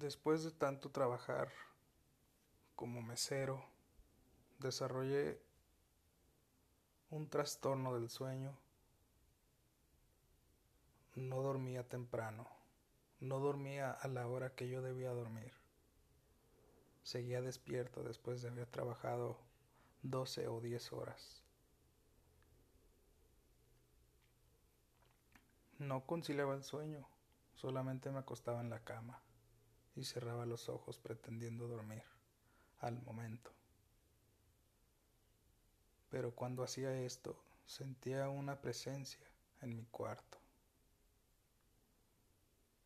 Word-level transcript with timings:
Después 0.00 0.42
de 0.44 0.50
tanto 0.50 0.90
trabajar 0.90 1.50
como 2.74 3.02
mesero, 3.02 3.62
desarrollé 4.58 5.42
un 7.10 7.28
trastorno 7.28 7.92
del 7.92 8.08
sueño. 8.08 8.56
No 11.16 11.42
dormía 11.42 11.86
temprano, 11.86 12.48
no 13.20 13.40
dormía 13.40 13.90
a 13.90 14.08
la 14.08 14.26
hora 14.26 14.54
que 14.54 14.70
yo 14.70 14.80
debía 14.80 15.10
dormir. 15.10 15.52
Seguía 17.02 17.42
despierto 17.42 18.02
después 18.02 18.40
de 18.40 18.48
haber 18.48 18.68
trabajado 18.68 19.36
12 20.00 20.48
o 20.48 20.62
10 20.62 20.94
horas. 20.94 21.44
No 25.76 26.06
conciliaba 26.06 26.54
el 26.54 26.62
sueño, 26.64 27.06
solamente 27.52 28.10
me 28.10 28.20
acostaba 28.20 28.62
en 28.62 28.70
la 28.70 28.80
cama 28.80 29.20
y 29.96 30.04
cerraba 30.04 30.46
los 30.46 30.68
ojos 30.68 30.98
pretendiendo 30.98 31.68
dormir 31.68 32.02
al 32.80 33.00
momento. 33.02 33.52
Pero 36.10 36.34
cuando 36.34 36.62
hacía 36.62 36.94
esto, 37.02 37.42
sentía 37.66 38.28
una 38.28 38.60
presencia 38.60 39.26
en 39.60 39.76
mi 39.76 39.84
cuarto. 39.86 40.38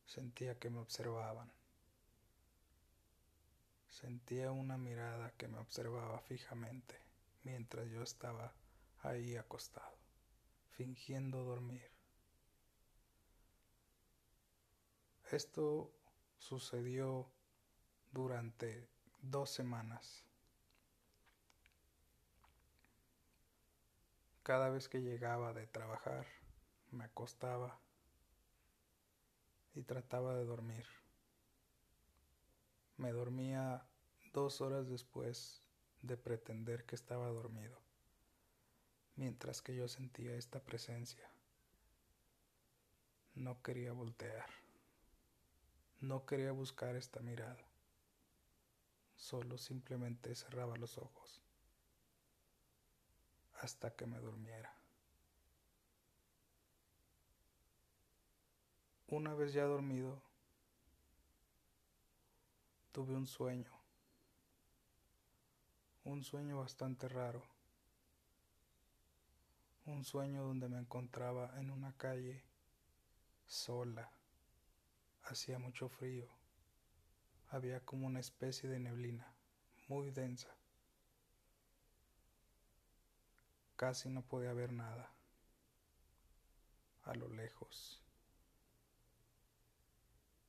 Sentía 0.04 0.58
que 0.58 0.70
me 0.70 0.80
observaban. 0.80 1.50
Sentía 3.88 4.50
una 4.52 4.76
mirada 4.76 5.30
que 5.32 5.48
me 5.48 5.58
observaba 5.58 6.20
fijamente 6.20 7.00
mientras 7.44 7.88
yo 7.88 8.02
estaba 8.02 8.52
ahí 9.02 9.36
acostado, 9.36 9.96
fingiendo 10.70 11.44
dormir. 11.44 11.90
Esto 15.30 15.90
sucedió 16.38 17.28
durante 18.12 18.88
dos 19.22 19.50
semanas. 19.50 20.24
Cada 24.42 24.68
vez 24.68 24.88
que 24.88 25.00
llegaba 25.00 25.54
de 25.54 25.66
trabajar, 25.66 26.26
me 26.90 27.04
acostaba 27.04 27.80
y 29.74 29.82
trataba 29.82 30.34
de 30.34 30.44
dormir. 30.44 30.86
Me 32.96 33.12
dormía 33.12 33.86
dos 34.32 34.60
horas 34.60 34.88
después 34.88 35.62
de 36.02 36.16
pretender 36.16 36.84
que 36.84 36.94
estaba 36.94 37.28
dormido, 37.28 37.80
mientras 39.16 39.62
que 39.62 39.74
yo 39.74 39.88
sentía 39.88 40.34
esta 40.36 40.60
presencia. 40.60 41.28
No 43.34 43.62
quería 43.62 43.92
voltear. 43.92 44.63
No 46.04 46.26
quería 46.26 46.52
buscar 46.52 46.96
esta 46.96 47.20
mirada. 47.20 47.64
Solo 49.16 49.56
simplemente 49.56 50.34
cerraba 50.34 50.76
los 50.76 50.98
ojos 50.98 51.40
hasta 53.62 53.90
que 53.90 54.04
me 54.04 54.18
durmiera. 54.18 54.76
Una 59.08 59.32
vez 59.32 59.54
ya 59.54 59.64
dormido, 59.64 60.20
tuve 62.92 63.14
un 63.14 63.26
sueño, 63.26 63.72
un 66.04 66.22
sueño 66.22 66.58
bastante 66.58 67.08
raro, 67.08 67.42
un 69.86 70.04
sueño 70.04 70.42
donde 70.42 70.68
me 70.68 70.78
encontraba 70.78 71.58
en 71.58 71.70
una 71.70 71.96
calle 71.96 72.44
sola 73.46 74.13
Hacía 75.24 75.58
mucho 75.58 75.88
frío. 75.88 76.28
Había 77.48 77.80
como 77.80 78.06
una 78.06 78.20
especie 78.20 78.68
de 78.68 78.78
neblina, 78.78 79.34
muy 79.88 80.10
densa. 80.10 80.54
Casi 83.76 84.10
no 84.10 84.22
podía 84.22 84.52
ver 84.52 84.72
nada. 84.72 85.10
A 87.04 87.14
lo 87.14 87.28
lejos. 87.28 88.02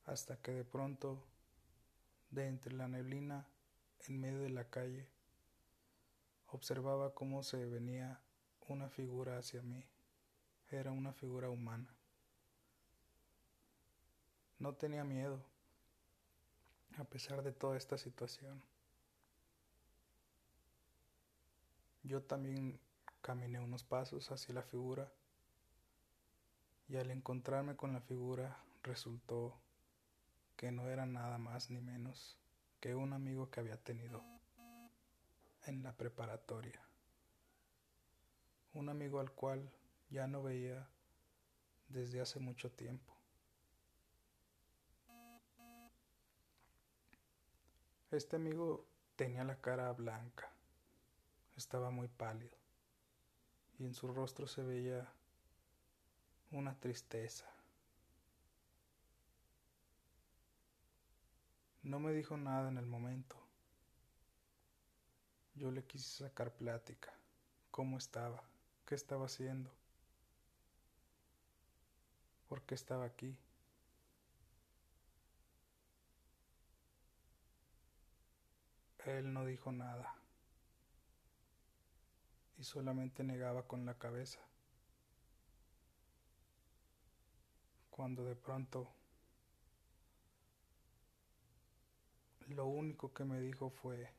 Hasta 0.04 0.36
que 0.42 0.52
de 0.52 0.64
pronto, 0.64 1.26
de 2.30 2.46
entre 2.46 2.74
la 2.74 2.86
neblina, 2.86 3.48
en 4.06 4.20
medio 4.20 4.40
de 4.40 4.50
la 4.50 4.68
calle, 4.68 5.08
observaba 6.48 7.14
cómo 7.14 7.42
se 7.42 7.64
venía 7.64 8.20
una 8.68 8.90
figura 8.90 9.38
hacia 9.38 9.62
mí. 9.62 9.88
Era 10.70 10.92
una 10.92 11.14
figura 11.14 11.48
humana. 11.48 11.95
No 14.58 14.74
tenía 14.74 15.04
miedo, 15.04 15.38
a 16.98 17.04
pesar 17.04 17.42
de 17.42 17.52
toda 17.52 17.76
esta 17.76 17.98
situación. 17.98 18.62
Yo 22.02 22.22
también 22.22 22.78
caminé 23.20 23.58
unos 23.58 23.82
pasos 23.82 24.30
hacia 24.30 24.54
la 24.54 24.62
figura 24.62 25.12
y 26.88 26.96
al 26.96 27.10
encontrarme 27.10 27.76
con 27.76 27.92
la 27.92 28.00
figura 28.00 28.56
resultó 28.82 29.58
que 30.56 30.70
no 30.70 30.88
era 30.88 31.04
nada 31.04 31.36
más 31.36 31.70
ni 31.70 31.80
menos 31.80 32.38
que 32.80 32.94
un 32.94 33.12
amigo 33.12 33.50
que 33.50 33.60
había 33.60 33.76
tenido 33.76 34.22
en 35.66 35.82
la 35.82 35.92
preparatoria. 35.92 36.80
Un 38.72 38.88
amigo 38.88 39.20
al 39.20 39.32
cual 39.32 39.68
ya 40.10 40.26
no 40.26 40.42
veía 40.42 40.88
desde 41.88 42.20
hace 42.20 42.38
mucho 42.38 42.70
tiempo. 42.70 43.15
Este 48.16 48.36
amigo 48.36 48.86
tenía 49.14 49.44
la 49.44 49.60
cara 49.60 49.92
blanca, 49.92 50.50
estaba 51.54 51.90
muy 51.90 52.08
pálido 52.08 52.56
y 53.78 53.84
en 53.84 53.92
su 53.92 54.08
rostro 54.08 54.46
se 54.46 54.62
veía 54.62 55.06
una 56.50 56.80
tristeza. 56.80 57.44
No 61.82 62.00
me 62.00 62.14
dijo 62.14 62.38
nada 62.38 62.70
en 62.70 62.78
el 62.78 62.86
momento. 62.86 63.36
Yo 65.54 65.70
le 65.70 65.84
quise 65.84 66.24
sacar 66.24 66.54
plática, 66.54 67.12
cómo 67.70 67.98
estaba, 67.98 68.42
qué 68.86 68.94
estaba 68.94 69.26
haciendo, 69.26 69.70
por 72.48 72.62
qué 72.62 72.74
estaba 72.74 73.04
aquí. 73.04 73.36
Él 79.06 79.32
no 79.32 79.44
dijo 79.44 79.70
nada. 79.70 80.14
Y 82.58 82.64
solamente 82.64 83.22
negaba 83.22 83.62
con 83.62 83.86
la 83.86 83.94
cabeza. 83.94 84.40
Cuando 87.90 88.24
de 88.24 88.34
pronto 88.34 88.88
lo 92.48 92.66
único 92.66 93.12
que 93.14 93.24
me 93.24 93.40
dijo 93.40 93.70
fue, 93.70 94.12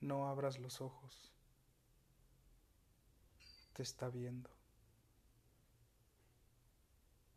no 0.00 0.28
abras 0.28 0.58
los 0.58 0.80
ojos, 0.80 1.32
te 3.72 3.82
está 3.82 4.08
viendo, 4.08 4.50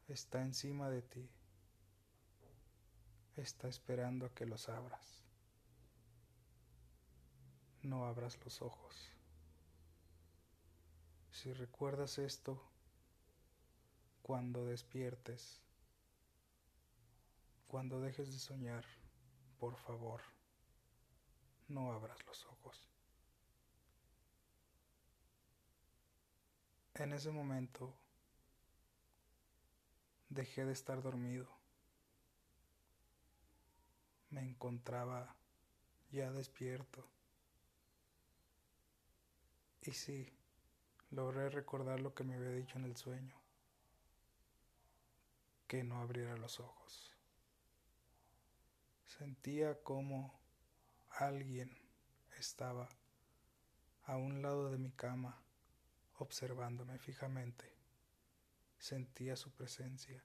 está 0.07 0.41
encima 0.41 0.89
de 0.89 1.01
ti 1.01 1.29
está 3.41 3.67
esperando 3.67 4.25
a 4.25 4.33
que 4.33 4.45
los 4.45 4.69
abras. 4.69 5.23
No 7.81 8.05
abras 8.05 8.37
los 8.43 8.61
ojos. 8.61 9.11
Si 11.31 11.53
recuerdas 11.53 12.17
esto, 12.17 12.61
cuando 14.21 14.65
despiertes, 14.65 15.61
cuando 17.67 18.01
dejes 18.01 18.31
de 18.31 18.39
soñar, 18.39 18.85
por 19.57 19.75
favor, 19.75 20.21
no 21.67 21.93
abras 21.93 22.25
los 22.25 22.45
ojos. 22.45 22.89
En 26.95 27.13
ese 27.13 27.31
momento 27.31 27.93
dejé 30.29 30.65
de 30.65 30.73
estar 30.73 31.01
dormido 31.01 31.58
me 34.29 34.41
encontraba 34.41 35.35
ya 36.11 36.31
despierto. 36.31 37.05
Y 39.81 39.91
sí, 39.91 40.31
logré 41.11 41.49
recordar 41.49 41.99
lo 41.99 42.13
que 42.13 42.23
me 42.23 42.35
había 42.35 42.51
dicho 42.51 42.77
en 42.77 42.85
el 42.85 42.95
sueño, 42.95 43.35
que 45.67 45.83
no 45.83 45.99
abriera 46.01 46.37
los 46.37 46.59
ojos. 46.59 47.15
Sentía 49.05 49.81
como 49.83 50.39
alguien 51.09 51.75
estaba 52.37 52.89
a 54.03 54.17
un 54.17 54.41
lado 54.41 54.71
de 54.71 54.77
mi 54.77 54.91
cama 54.91 55.41
observándome 56.17 56.97
fijamente. 56.99 57.73
Sentía 58.77 59.35
su 59.35 59.51
presencia 59.51 60.23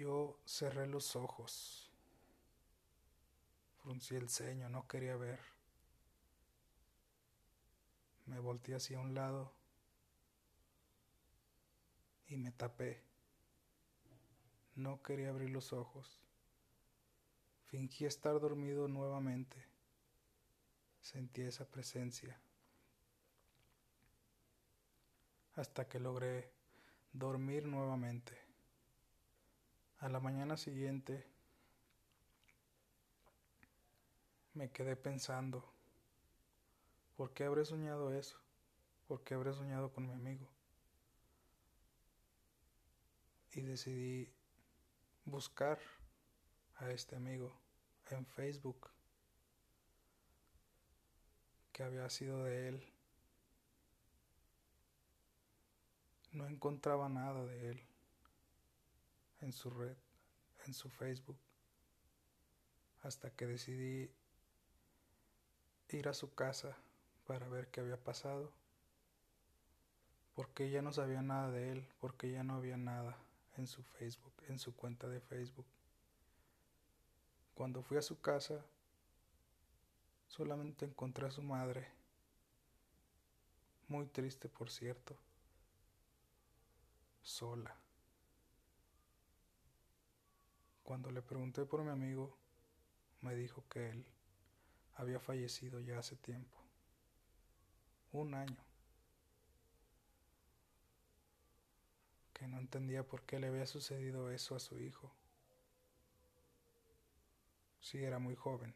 Yo 0.00 0.40
cerré 0.46 0.86
los 0.86 1.14
ojos, 1.14 1.90
fruncí 3.82 4.14
el 4.14 4.30
ceño, 4.30 4.70
no 4.70 4.88
quería 4.88 5.14
ver. 5.14 5.38
Me 8.24 8.38
volteé 8.38 8.76
hacia 8.76 8.98
un 8.98 9.12
lado 9.12 9.52
y 12.28 12.38
me 12.38 12.50
tapé. 12.50 13.02
No 14.74 15.02
quería 15.02 15.28
abrir 15.28 15.50
los 15.50 15.74
ojos. 15.74 16.18
Fingí 17.66 18.06
estar 18.06 18.40
dormido 18.40 18.88
nuevamente. 18.88 19.62
Sentí 21.02 21.42
esa 21.42 21.66
presencia. 21.66 22.40
Hasta 25.56 25.86
que 25.86 26.00
logré 26.00 26.50
dormir 27.12 27.66
nuevamente. 27.66 28.49
A 30.00 30.08
la 30.08 30.18
mañana 30.18 30.56
siguiente 30.56 31.26
me 34.54 34.70
quedé 34.70 34.96
pensando, 34.96 35.62
¿por 37.18 37.34
qué 37.34 37.44
habré 37.44 37.66
soñado 37.66 38.10
eso? 38.14 38.38
¿Por 39.06 39.22
qué 39.22 39.34
habré 39.34 39.52
soñado 39.52 39.92
con 39.92 40.06
mi 40.06 40.14
amigo? 40.14 40.48
Y 43.52 43.60
decidí 43.60 44.32
buscar 45.26 45.78
a 46.76 46.90
este 46.90 47.16
amigo 47.16 47.52
en 48.08 48.24
Facebook 48.24 48.88
que 51.72 51.82
había 51.82 52.08
sido 52.08 52.44
de 52.44 52.68
él. 52.68 52.92
No 56.32 56.46
encontraba 56.46 57.10
nada 57.10 57.44
de 57.44 57.72
él 57.72 57.89
en 59.40 59.52
su 59.52 59.70
red, 59.70 59.96
en 60.66 60.74
su 60.74 60.88
Facebook, 60.88 61.38
hasta 63.02 63.30
que 63.30 63.46
decidí 63.46 64.10
ir 65.88 66.08
a 66.08 66.14
su 66.14 66.34
casa 66.34 66.76
para 67.26 67.48
ver 67.48 67.68
qué 67.68 67.80
había 67.80 67.96
pasado, 67.96 68.52
porque 70.34 70.70
ya 70.70 70.82
no 70.82 70.92
sabía 70.92 71.22
nada 71.22 71.50
de 71.50 71.72
él, 71.72 71.88
porque 72.00 72.30
ya 72.30 72.42
no 72.42 72.54
había 72.54 72.76
nada 72.76 73.16
en 73.56 73.66
su 73.66 73.82
Facebook, 73.82 74.32
en 74.48 74.58
su 74.58 74.74
cuenta 74.74 75.08
de 75.08 75.20
Facebook. 75.20 75.66
Cuando 77.54 77.82
fui 77.82 77.98
a 77.98 78.02
su 78.02 78.20
casa, 78.20 78.64
solamente 80.28 80.84
encontré 80.84 81.26
a 81.26 81.30
su 81.30 81.42
madre, 81.42 81.88
muy 83.88 84.06
triste 84.06 84.48
por 84.48 84.70
cierto, 84.70 85.16
sola. 87.22 87.79
Cuando 90.90 91.12
le 91.12 91.22
pregunté 91.22 91.64
por 91.66 91.84
mi 91.84 91.90
amigo, 91.90 92.36
me 93.20 93.36
dijo 93.36 93.64
que 93.68 93.90
él 93.90 94.04
había 94.96 95.20
fallecido 95.20 95.78
ya 95.78 96.00
hace 96.00 96.16
tiempo, 96.16 96.58
un 98.10 98.34
año. 98.34 98.56
que 102.32 102.48
no 102.48 102.58
entendía 102.58 103.06
por 103.06 103.22
qué 103.22 103.38
le 103.38 103.46
había 103.46 103.66
sucedido 103.66 104.32
eso 104.32 104.56
a 104.56 104.58
su 104.58 104.80
hijo. 104.80 105.14
Sí, 107.78 107.98
era 107.98 108.18
muy 108.18 108.34
joven. 108.34 108.74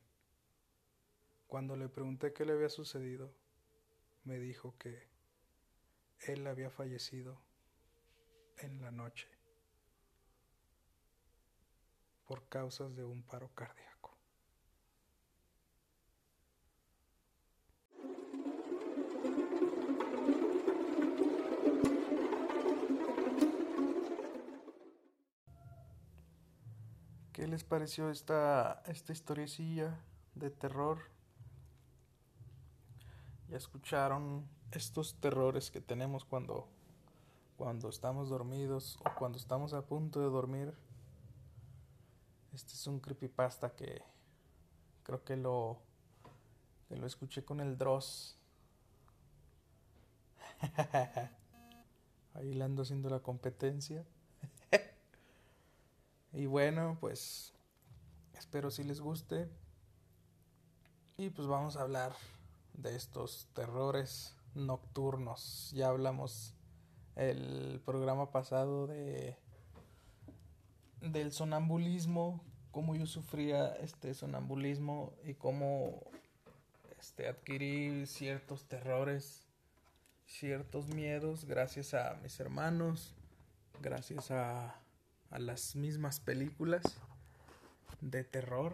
Cuando 1.48 1.74
le 1.74 1.88
pregunté 1.88 2.32
qué 2.32 2.44
le 2.44 2.52
había 2.52 2.68
sucedido, 2.68 3.34
me 4.22 4.38
dijo 4.38 4.76
que 4.78 5.08
él 6.20 6.46
había 6.46 6.70
fallecido 6.70 7.40
en 8.58 8.80
la 8.80 8.92
noche 8.92 9.33
por 12.26 12.48
causas 12.48 12.94
de 12.96 13.04
un 13.04 13.22
paro 13.22 13.48
cardíaco. 13.54 13.94
¿Qué 27.32 27.48
les 27.48 27.64
pareció 27.64 28.10
esta, 28.10 28.82
esta 28.86 29.12
historiecilla 29.12 29.98
de 30.34 30.50
terror? 30.50 30.98
Ya 33.48 33.56
escucharon 33.56 34.48
estos 34.70 35.16
terrores 35.20 35.70
que 35.70 35.80
tenemos 35.80 36.24
cuando, 36.24 36.68
cuando 37.56 37.88
estamos 37.88 38.28
dormidos 38.28 38.98
o 39.00 39.14
cuando 39.18 39.36
estamos 39.36 39.74
a 39.74 39.82
punto 39.82 40.20
de 40.20 40.26
dormir. 40.26 40.83
Este 42.54 42.74
es 42.74 42.86
un 42.86 43.00
creepypasta 43.00 43.74
que 43.74 44.00
creo 45.02 45.24
que 45.24 45.36
lo, 45.36 45.82
que 46.88 46.96
lo 46.96 47.04
escuché 47.04 47.44
con 47.44 47.58
el 47.58 47.76
Dross. 47.76 48.38
Ahí 52.34 52.60
ando 52.60 52.82
haciendo 52.82 53.10
la 53.10 53.20
competencia. 53.20 54.04
Y 56.36 56.46
bueno, 56.46 56.98
pues 57.00 57.52
espero 58.32 58.68
si 58.72 58.82
les 58.82 59.00
guste. 59.00 59.48
Y 61.16 61.30
pues 61.30 61.46
vamos 61.46 61.76
a 61.76 61.82
hablar 61.82 62.12
de 62.72 62.96
estos 62.96 63.46
terrores 63.54 64.34
nocturnos. 64.56 65.70
Ya 65.76 65.90
hablamos 65.90 66.56
el 67.14 67.80
programa 67.84 68.32
pasado 68.32 68.88
de 68.88 69.38
del 71.12 71.32
sonambulismo, 71.32 72.40
cómo 72.70 72.94
yo 72.94 73.06
sufría 73.06 73.74
este 73.76 74.14
sonambulismo 74.14 75.12
y 75.24 75.34
cómo 75.34 76.02
este 76.98 77.28
adquirí 77.28 78.06
ciertos 78.06 78.64
terrores, 78.64 79.46
ciertos 80.26 80.88
miedos 80.88 81.44
gracias 81.44 81.94
a 81.94 82.18
mis 82.22 82.38
hermanos, 82.40 83.14
gracias 83.80 84.30
a 84.30 84.80
a 85.34 85.40
las 85.40 85.74
mismas 85.74 86.20
películas 86.20 86.84
de 88.00 88.22
terror 88.22 88.72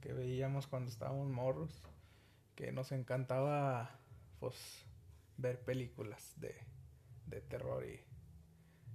que 0.00 0.12
veíamos 0.12 0.68
cuando 0.68 0.90
estábamos 0.90 1.28
morros, 1.28 1.82
que 2.54 2.70
nos 2.70 2.92
encantaba 2.92 3.98
pues 4.38 4.54
ver 5.38 5.58
películas 5.58 6.34
de, 6.36 6.54
de 7.26 7.40
terror 7.40 7.84
y, 7.84 8.00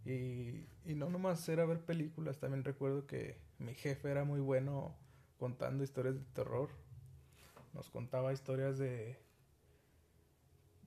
y, 0.06 0.68
y 0.86 0.96
no 0.96 1.10
nomás 1.10 1.48
era 1.50 1.66
ver 1.66 1.80
películas, 1.82 2.40
también 2.40 2.64
recuerdo 2.64 3.08
que 3.08 3.38
mi 3.60 3.74
jefe 3.74 4.12
era 4.12 4.24
muy 4.24 4.40
bueno 4.40 4.96
contando 5.38 5.84
historias 5.84 6.16
de 6.16 6.26
terror, 6.34 6.70
nos 7.74 7.90
contaba 7.90 8.34
historias 8.34 8.78
de 8.78 9.18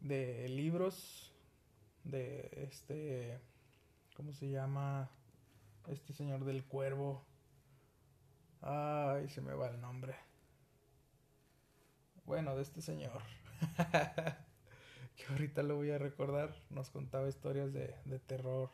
de 0.00 0.48
libros 0.48 1.32
de 2.04 2.48
este 2.68 3.40
¿cómo 4.16 4.32
se 4.32 4.50
llama? 4.50 5.10
Este 5.88 6.12
señor 6.12 6.44
del 6.44 6.64
cuervo. 6.64 7.22
Ay, 8.62 9.28
se 9.28 9.42
me 9.42 9.52
va 9.54 9.68
el 9.68 9.80
nombre. 9.80 10.16
Bueno, 12.24 12.56
de 12.56 12.62
este 12.62 12.80
señor. 12.80 13.20
que 15.16 15.26
ahorita 15.30 15.62
lo 15.62 15.76
voy 15.76 15.90
a 15.90 15.98
recordar. 15.98 16.54
Nos 16.70 16.90
contaba 16.90 17.28
historias 17.28 17.72
de, 17.72 17.94
de 18.06 18.18
terror. 18.18 18.70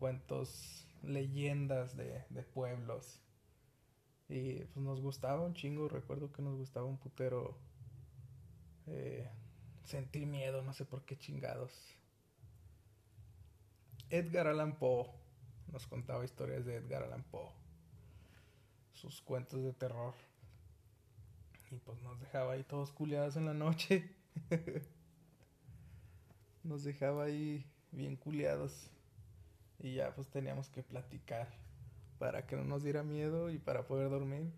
Cuentos, 0.00 0.84
leyendas 1.04 1.96
de, 1.96 2.24
de 2.30 2.42
pueblos. 2.42 3.20
Y 4.28 4.64
pues 4.64 4.84
nos 4.84 5.00
gustaba 5.00 5.42
un 5.42 5.54
chingo. 5.54 5.88
Recuerdo 5.88 6.32
que 6.32 6.42
nos 6.42 6.56
gustaba 6.56 6.86
un 6.86 6.98
putero. 6.98 7.56
Eh, 8.86 9.30
sentir 9.84 10.26
miedo, 10.26 10.62
no 10.62 10.72
sé 10.72 10.84
por 10.84 11.04
qué 11.04 11.16
chingados. 11.16 11.72
Edgar 14.08 14.48
Allan 14.48 14.76
Poe 14.76 15.06
nos 15.70 15.86
contaba 15.86 16.24
historias 16.24 16.64
de 16.64 16.76
Edgar 16.76 17.04
Allan 17.04 17.22
Poe, 17.24 17.50
sus 18.92 19.20
cuentos 19.22 19.62
de 19.62 19.72
terror. 19.72 20.14
Y 21.70 21.76
pues 21.76 22.02
nos 22.02 22.18
dejaba 22.20 22.54
ahí 22.54 22.64
todos 22.64 22.90
culiados 22.90 23.36
en 23.36 23.46
la 23.46 23.54
noche. 23.54 24.10
nos 26.64 26.82
dejaba 26.82 27.24
ahí 27.24 27.64
bien 27.92 28.16
culiados. 28.16 28.90
Y 29.80 29.94
ya 29.94 30.14
pues 30.14 30.28
teníamos 30.28 30.68
que 30.68 30.82
platicar 30.82 31.48
para 32.18 32.46
que 32.46 32.54
no 32.54 32.64
nos 32.64 32.82
diera 32.82 33.02
miedo 33.02 33.50
y 33.50 33.58
para 33.58 33.86
poder 33.86 34.10
dormir. 34.10 34.52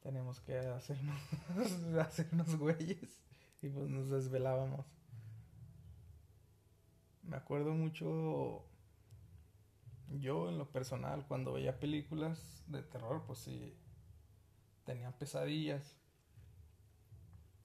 Teníamos 0.00 0.40
que 0.40 0.56
hacernos, 0.58 1.20
hacernos 2.00 2.56
güeyes 2.56 3.20
y 3.62 3.68
pues 3.68 3.88
nos 3.88 4.10
desvelábamos. 4.10 4.86
Me 7.22 7.36
acuerdo 7.36 7.72
mucho 7.72 8.64
yo 10.08 10.48
en 10.48 10.58
lo 10.58 10.70
personal 10.70 11.26
cuando 11.26 11.54
veía 11.54 11.80
películas 11.80 12.62
de 12.68 12.82
terror 12.82 13.24
pues 13.26 13.40
sí 13.40 13.76
tenía 14.84 15.10
pesadillas 15.18 15.96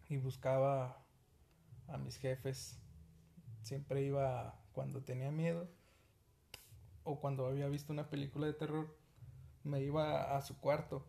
y 0.07 0.17
buscaba 0.17 1.05
a 1.87 1.97
mis 1.97 2.15
jefes 2.17 2.79
siempre 3.61 4.01
iba 4.01 4.59
cuando 4.71 5.03
tenía 5.03 5.29
miedo 5.29 5.69
o 7.03 7.19
cuando 7.19 7.47
había 7.47 7.67
visto 7.67 7.93
una 7.93 8.09
película 8.09 8.47
de 8.47 8.53
terror, 8.53 8.95
me 9.63 9.81
iba 9.81 10.35
a 10.35 10.41
su 10.41 10.59
cuarto. 10.59 11.05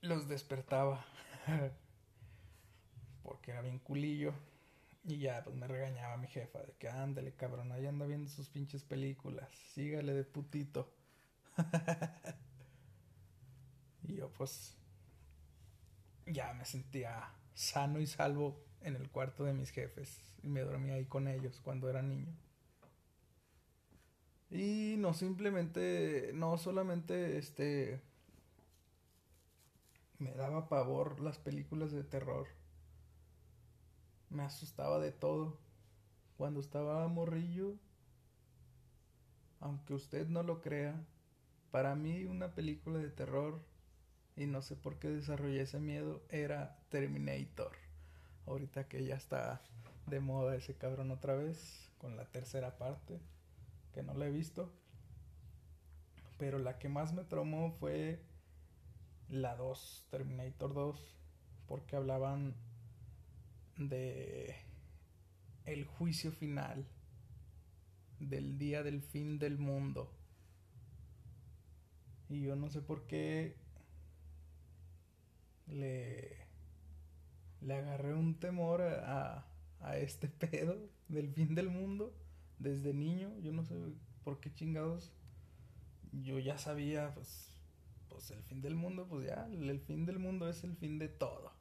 Los 0.00 0.28
despertaba. 0.28 1.04
Porque 3.22 3.52
era 3.52 3.62
bien 3.62 3.78
culillo. 3.78 4.34
Y 5.04 5.18
ya, 5.18 5.42
pues 5.44 5.56
me 5.56 5.66
regañaba 5.66 6.16
mi 6.16 6.28
jefa 6.28 6.62
de 6.62 6.72
que 6.78 6.88
ándale, 6.88 7.34
cabrón, 7.34 7.72
ahí 7.72 7.86
anda 7.86 8.06
viendo 8.06 8.30
sus 8.30 8.48
pinches 8.48 8.84
películas. 8.84 9.50
Sígale 9.74 10.14
de 10.14 10.24
putito. 10.24 10.90
y 14.02 14.14
yo, 14.14 14.32
pues, 14.32 14.76
ya 16.26 16.54
me 16.54 16.64
sentía 16.64 17.30
sano 17.52 18.00
y 18.00 18.06
salvo 18.06 18.64
en 18.80 18.96
el 18.96 19.10
cuarto 19.10 19.44
de 19.44 19.52
mis 19.52 19.70
jefes. 19.70 20.18
Y 20.42 20.48
me 20.48 20.60
dormía 20.60 20.94
ahí 20.94 21.04
con 21.04 21.28
ellos 21.28 21.60
cuando 21.62 21.90
era 21.90 22.02
niño. 22.02 22.34
Y 24.54 24.94
no 24.98 25.14
simplemente, 25.14 26.30
no 26.32 26.56
solamente 26.58 27.38
este, 27.38 28.00
me 30.20 30.30
daba 30.30 30.68
pavor 30.68 31.18
las 31.18 31.38
películas 31.38 31.90
de 31.90 32.04
terror. 32.04 32.46
Me 34.30 34.44
asustaba 34.44 35.00
de 35.00 35.10
todo. 35.10 35.58
Cuando 36.36 36.60
estaba 36.60 37.08
morrillo, 37.08 37.74
aunque 39.58 39.92
usted 39.92 40.28
no 40.28 40.44
lo 40.44 40.60
crea, 40.60 41.04
para 41.72 41.96
mí 41.96 42.24
una 42.24 42.54
película 42.54 43.00
de 43.00 43.10
terror, 43.10 43.60
y 44.36 44.46
no 44.46 44.62
sé 44.62 44.76
por 44.76 45.00
qué 45.00 45.08
desarrollé 45.08 45.62
ese 45.62 45.80
miedo, 45.80 46.22
era 46.28 46.78
Terminator. 46.90 47.72
Ahorita 48.46 48.86
que 48.86 49.04
ya 49.04 49.16
está 49.16 49.64
de 50.06 50.20
moda 50.20 50.54
ese 50.54 50.76
cabrón 50.76 51.10
otra 51.10 51.34
vez, 51.34 51.90
con 51.98 52.16
la 52.16 52.26
tercera 52.26 52.78
parte 52.78 53.20
que 53.94 54.02
no 54.02 54.12
la 54.14 54.26
he 54.26 54.30
visto. 54.30 54.72
Pero 56.38 56.58
la 56.58 56.78
que 56.78 56.88
más 56.88 57.14
me 57.14 57.24
traumó 57.24 57.70
fue 57.70 58.20
la 59.28 59.56
2, 59.56 60.08
Terminator 60.10 60.74
2, 60.74 61.16
porque 61.66 61.96
hablaban 61.96 62.56
de 63.76 64.56
el 65.64 65.84
juicio 65.84 66.32
final, 66.32 66.86
del 68.18 68.58
día 68.58 68.82
del 68.82 69.00
fin 69.00 69.38
del 69.38 69.58
mundo. 69.58 70.12
Y 72.28 72.42
yo 72.42 72.56
no 72.56 72.68
sé 72.68 72.80
por 72.80 73.06
qué 73.06 73.56
le, 75.68 76.36
le 77.60 77.74
agarré 77.74 78.12
un 78.12 78.40
temor 78.40 78.82
a, 78.82 79.46
a 79.80 79.96
este 79.98 80.28
pedo 80.28 80.90
del 81.08 81.30
fin 81.30 81.54
del 81.54 81.70
mundo 81.70 82.23
desde 82.58 82.94
niño, 82.94 83.30
yo 83.40 83.52
no 83.52 83.64
sé 83.64 83.74
por 84.22 84.40
qué 84.40 84.52
chingados, 84.52 85.12
yo 86.12 86.38
ya 86.38 86.58
sabía, 86.58 87.12
pues, 87.14 87.56
pues 88.08 88.30
el 88.30 88.42
fin 88.44 88.60
del 88.60 88.74
mundo, 88.74 89.06
pues 89.08 89.26
ya, 89.26 89.46
el 89.46 89.80
fin 89.80 90.06
del 90.06 90.18
mundo 90.18 90.48
es 90.48 90.64
el 90.64 90.76
fin 90.76 90.98
de 90.98 91.08
todo. 91.08 91.52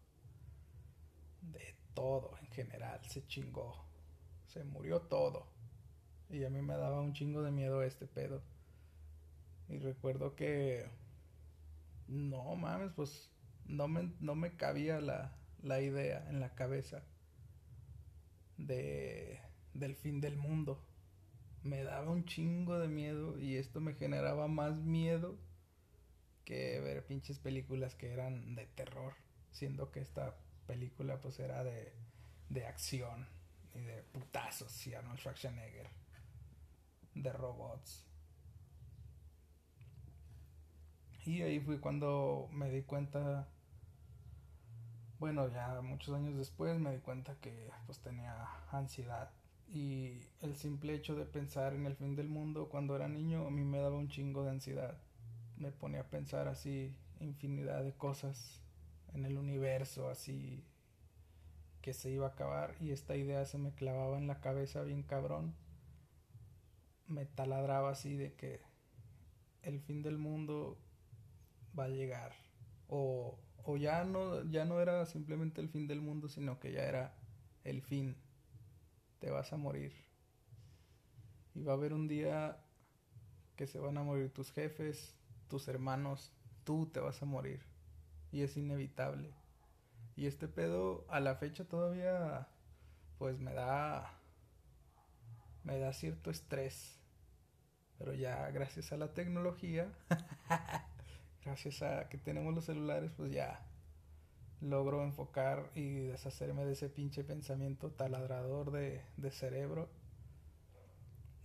De 1.41 1.75
todo 1.93 2.37
en 2.39 2.47
general, 2.47 3.01
se 3.05 3.25
chingó, 3.27 3.85
se 4.47 4.63
murió 4.63 5.01
todo. 5.01 5.47
Y 6.29 6.43
a 6.43 6.49
mí 6.49 6.61
me 6.61 6.75
daba 6.75 7.01
un 7.01 7.13
chingo 7.13 7.41
de 7.41 7.51
miedo 7.51 7.83
este 7.83 8.07
pedo. 8.07 8.41
Y 9.67 9.77
recuerdo 9.79 10.35
que, 10.35 10.89
no 12.07 12.55
mames, 12.55 12.91
pues 12.95 13.31
no 13.65 13.87
me, 13.87 14.13
no 14.19 14.35
me 14.35 14.55
cabía 14.55 14.99
la, 14.99 15.35
la 15.61 15.81
idea 15.81 16.27
en 16.29 16.39
la 16.39 16.53
cabeza 16.53 17.03
de 18.57 19.41
del 19.73 19.95
fin 19.95 20.21
del 20.21 20.37
mundo. 20.37 20.83
Me 21.63 21.83
daba 21.83 22.11
un 22.11 22.25
chingo 22.25 22.79
de 22.79 22.87
miedo 22.87 23.39
y 23.39 23.55
esto 23.55 23.79
me 23.79 23.93
generaba 23.93 24.47
más 24.47 24.75
miedo 24.75 25.37
que 26.45 26.79
ver 26.81 27.05
pinches 27.05 27.39
películas 27.39 27.95
que 27.95 28.11
eran 28.11 28.55
de 28.55 28.65
terror, 28.65 29.13
siendo 29.51 29.91
que 29.91 30.01
esta 30.01 30.35
película 30.67 31.21
pues 31.21 31.39
era 31.39 31.63
de, 31.63 31.93
de 32.49 32.65
acción 32.65 33.27
y 33.73 33.79
de 33.79 34.03
putazos 34.03 34.85
y 34.87 34.93
Arnold 34.93 35.19
Schwarzenegger, 35.19 35.89
de 37.15 37.31
robots. 37.31 38.05
Y 41.25 41.41
ahí 41.41 41.61
fue 41.61 41.79
cuando 41.79 42.49
me 42.51 42.69
di 42.69 42.83
cuenta 42.83 43.47
bueno, 45.23 45.47
ya 45.47 45.79
muchos 45.81 46.13
años 46.13 46.35
después 46.35 46.77
me 46.79 46.91
di 46.91 46.99
cuenta 46.99 47.37
que 47.39 47.71
pues 47.85 47.97
tenía 48.01 48.45
ansiedad 48.73 49.31
y 49.73 50.19
el 50.41 50.55
simple 50.55 50.93
hecho 50.93 51.15
de 51.15 51.25
pensar 51.25 51.73
en 51.73 51.87
el 51.87 51.95
fin 51.95 52.15
del 52.15 52.27
mundo 52.27 52.69
cuando 52.69 52.95
era 52.95 53.07
niño 53.07 53.47
a 53.47 53.49
mí 53.49 53.63
me 53.63 53.79
daba 53.79 53.97
un 53.97 54.07
chingo 54.07 54.43
de 54.43 54.51
ansiedad. 54.51 54.95
Me 55.57 55.71
ponía 55.71 56.01
a 56.01 56.09
pensar 56.09 56.47
así 56.47 56.95
infinidad 57.19 57.83
de 57.83 57.93
cosas 57.93 58.61
en 59.13 59.25
el 59.25 59.35
universo, 59.35 60.09
así 60.09 60.63
que 61.81 61.93
se 61.93 62.11
iba 62.11 62.27
a 62.27 62.29
acabar 62.29 62.75
y 62.79 62.91
esta 62.91 63.15
idea 63.15 63.45
se 63.45 63.57
me 63.57 63.73
clavaba 63.73 64.19
en 64.19 64.27
la 64.27 64.41
cabeza 64.41 64.83
bien 64.83 65.01
cabrón. 65.01 65.55
Me 67.07 67.25
taladraba 67.25 67.89
así 67.89 68.15
de 68.15 68.33
que 68.35 68.61
el 69.63 69.79
fin 69.81 70.03
del 70.03 70.19
mundo 70.19 70.77
va 71.77 71.85
a 71.85 71.89
llegar 71.89 72.33
o, 72.87 73.39
o 73.63 73.77
ya 73.77 74.03
no 74.03 74.43
ya 74.51 74.65
no 74.65 74.79
era 74.79 75.07
simplemente 75.07 75.61
el 75.61 75.69
fin 75.69 75.87
del 75.87 75.99
mundo, 75.99 76.29
sino 76.29 76.59
que 76.59 76.71
ya 76.73 76.83
era 76.83 77.15
el 77.63 77.81
fin 77.81 78.15
te 79.23 79.31
vas 79.31 79.53
a 79.53 79.57
morir. 79.57 79.93
Y 81.55 81.63
va 81.63 81.71
a 81.71 81.75
haber 81.75 81.93
un 81.93 82.09
día 82.09 82.57
que 83.55 83.67
se 83.67 83.79
van 83.79 83.97
a 83.97 84.03
morir 84.03 84.33
tus 84.33 84.51
jefes, 84.51 85.15
tus 85.47 85.69
hermanos, 85.69 86.33
tú 86.65 86.87
te 86.87 86.99
vas 86.99 87.21
a 87.21 87.25
morir. 87.25 87.61
Y 88.33 88.41
es 88.41 88.57
inevitable. 88.57 89.33
Y 90.17 90.25
este 90.25 90.49
pedo 90.49 91.05
a 91.07 91.21
la 91.21 91.35
fecha 91.35 91.63
todavía 91.63 92.49
pues 93.17 93.39
me 93.39 93.53
da 93.53 94.19
me 95.63 95.79
da 95.79 95.93
cierto 95.93 96.29
estrés. 96.29 96.99
Pero 97.99 98.13
ya 98.13 98.51
gracias 98.51 98.91
a 98.91 98.97
la 98.97 99.13
tecnología, 99.13 99.89
gracias 101.45 101.81
a 101.81 102.09
que 102.09 102.17
tenemos 102.17 102.53
los 102.53 102.65
celulares, 102.65 103.13
pues 103.15 103.31
ya 103.31 103.65
logro 104.63 105.03
enfocar 105.03 105.69
y 105.75 106.05
deshacerme 106.07 106.65
de 106.65 106.73
ese 106.73 106.89
pinche 106.89 107.23
pensamiento 107.23 107.91
taladrador 107.91 108.71
de, 108.71 109.01
de 109.17 109.31
cerebro, 109.31 109.89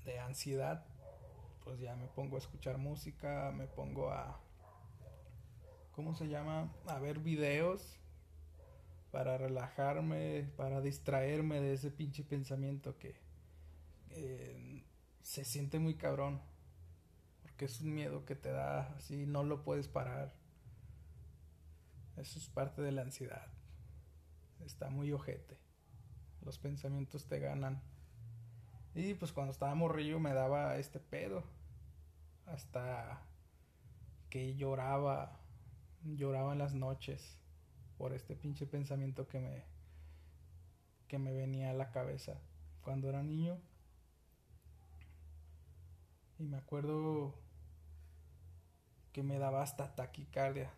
de 0.04 0.18
ansiedad, 0.20 0.86
pues 1.64 1.80
ya 1.80 1.96
me 1.96 2.06
pongo 2.06 2.36
a 2.36 2.38
escuchar 2.38 2.78
música, 2.78 3.52
me 3.54 3.66
pongo 3.66 4.10
a, 4.10 4.40
¿cómo 5.92 6.14
se 6.14 6.28
llama? 6.28 6.72
A 6.86 6.98
ver 6.98 7.18
videos 7.18 7.98
para 9.10 9.36
relajarme, 9.36 10.48
para 10.56 10.80
distraerme 10.80 11.60
de 11.60 11.74
ese 11.74 11.90
pinche 11.90 12.24
pensamiento 12.24 12.96
que 12.98 13.16
se 15.22 15.44
siente 15.44 15.78
muy 15.78 15.94
cabrón, 15.94 16.40
porque 17.42 17.66
es 17.66 17.80
un 17.80 17.94
miedo 17.94 18.24
que 18.24 18.34
te 18.34 18.50
da, 18.50 18.94
así 18.96 19.26
no 19.26 19.44
lo 19.44 19.62
puedes 19.62 19.88
parar 19.88 20.37
eso 22.20 22.38
es 22.38 22.48
parte 22.48 22.82
de 22.82 22.92
la 22.92 23.02
ansiedad. 23.02 23.46
Está 24.64 24.90
muy 24.90 25.12
ojete. 25.12 25.56
Los 26.42 26.58
pensamientos 26.58 27.26
te 27.26 27.38
ganan. 27.38 27.80
Y 28.94 29.14
pues 29.14 29.32
cuando 29.32 29.52
estaba 29.52 29.74
morrillo 29.74 30.18
me 30.18 30.34
daba 30.34 30.76
este 30.78 30.98
pedo. 30.98 31.44
Hasta 32.46 33.22
que 34.30 34.56
lloraba. 34.56 35.40
Lloraba 36.04 36.52
en 36.52 36.58
las 36.58 36.74
noches. 36.74 37.38
Por 37.98 38.12
este 38.12 38.34
pinche 38.34 38.66
pensamiento 38.66 39.28
que 39.28 39.38
me. 39.38 39.64
que 41.06 41.18
me 41.18 41.32
venía 41.32 41.70
a 41.70 41.74
la 41.74 41.90
cabeza. 41.90 42.40
Cuando 42.82 43.08
era 43.08 43.22
niño. 43.22 43.60
Y 46.38 46.44
me 46.44 46.56
acuerdo 46.56 47.34
que 49.12 49.22
me 49.22 49.38
daba 49.38 49.62
hasta 49.62 49.94
taquicardia 49.94 50.70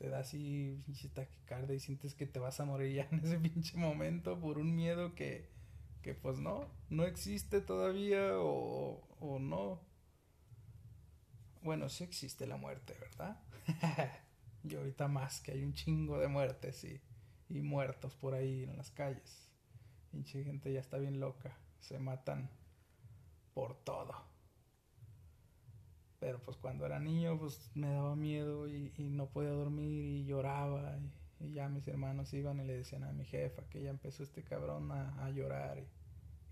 te 0.00 0.08
da 0.08 0.20
así 0.20 0.82
pinche 0.86 1.10
taquicardia 1.10 1.76
y 1.76 1.78
sientes 1.78 2.14
que 2.14 2.24
te 2.24 2.38
vas 2.38 2.58
a 2.58 2.64
morir 2.64 2.94
ya 2.94 3.08
en 3.12 3.20
ese 3.22 3.38
pinche 3.38 3.76
momento 3.76 4.40
por 4.40 4.56
un 4.56 4.74
miedo 4.74 5.14
que, 5.14 5.50
que 6.00 6.14
pues 6.14 6.38
no, 6.38 6.66
no 6.88 7.04
existe 7.04 7.60
todavía 7.60 8.38
o, 8.38 9.06
o 9.20 9.38
no. 9.38 9.82
Bueno, 11.60 11.90
sí 11.90 12.02
existe 12.02 12.46
la 12.46 12.56
muerte, 12.56 12.96
¿verdad? 12.98 13.42
y 14.64 14.74
ahorita 14.74 15.06
más, 15.06 15.42
que 15.42 15.52
hay 15.52 15.62
un 15.62 15.74
chingo 15.74 16.18
de 16.18 16.28
muertes 16.28 16.82
y, 16.84 16.98
y 17.50 17.60
muertos 17.60 18.14
por 18.14 18.32
ahí 18.32 18.64
en 18.64 18.78
las 18.78 18.90
calles. 18.90 19.50
Pinche 20.10 20.42
gente 20.42 20.72
ya 20.72 20.80
está 20.80 20.96
bien 20.96 21.20
loca, 21.20 21.58
se 21.78 21.98
matan 21.98 22.48
por 23.52 23.76
todo. 23.84 24.29
Pero 26.30 26.44
pues 26.44 26.56
cuando 26.58 26.86
era 26.86 27.00
niño 27.00 27.36
pues 27.40 27.72
me 27.74 27.88
daba 27.88 28.14
miedo 28.14 28.68
y, 28.68 28.92
no 28.98 29.26
podía 29.30 29.50
dormir 29.50 29.90
y 29.90 30.24
lloraba 30.26 30.96
y, 31.40 31.54
ya 31.54 31.68
mis 31.68 31.88
hermanos 31.88 32.32
iban 32.32 32.60
y 32.60 32.64
le 32.64 32.76
decían 32.76 33.02
a 33.02 33.12
mi 33.12 33.24
jefa 33.24 33.68
que 33.68 33.82
ya 33.82 33.90
empezó 33.90 34.22
este 34.22 34.44
cabrón 34.44 34.92
a, 34.92 35.28
llorar 35.30 35.82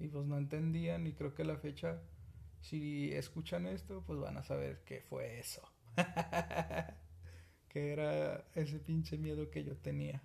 Y 0.00 0.08
pues 0.08 0.26
no 0.26 0.36
entendían 0.36 1.06
y 1.06 1.12
creo 1.12 1.32
que 1.32 1.44
la 1.44 1.58
fecha, 1.58 2.02
si 2.60 3.12
escuchan 3.12 3.66
esto, 3.66 4.02
pues 4.04 4.18
van 4.18 4.36
a 4.36 4.42
saber 4.42 4.82
qué 4.84 5.00
fue 5.00 5.38
eso. 5.38 5.62
que 7.68 7.92
era 7.92 8.44
ese 8.56 8.80
pinche 8.80 9.16
miedo 9.16 9.48
que 9.48 9.62
yo 9.62 9.76
tenía 9.76 10.24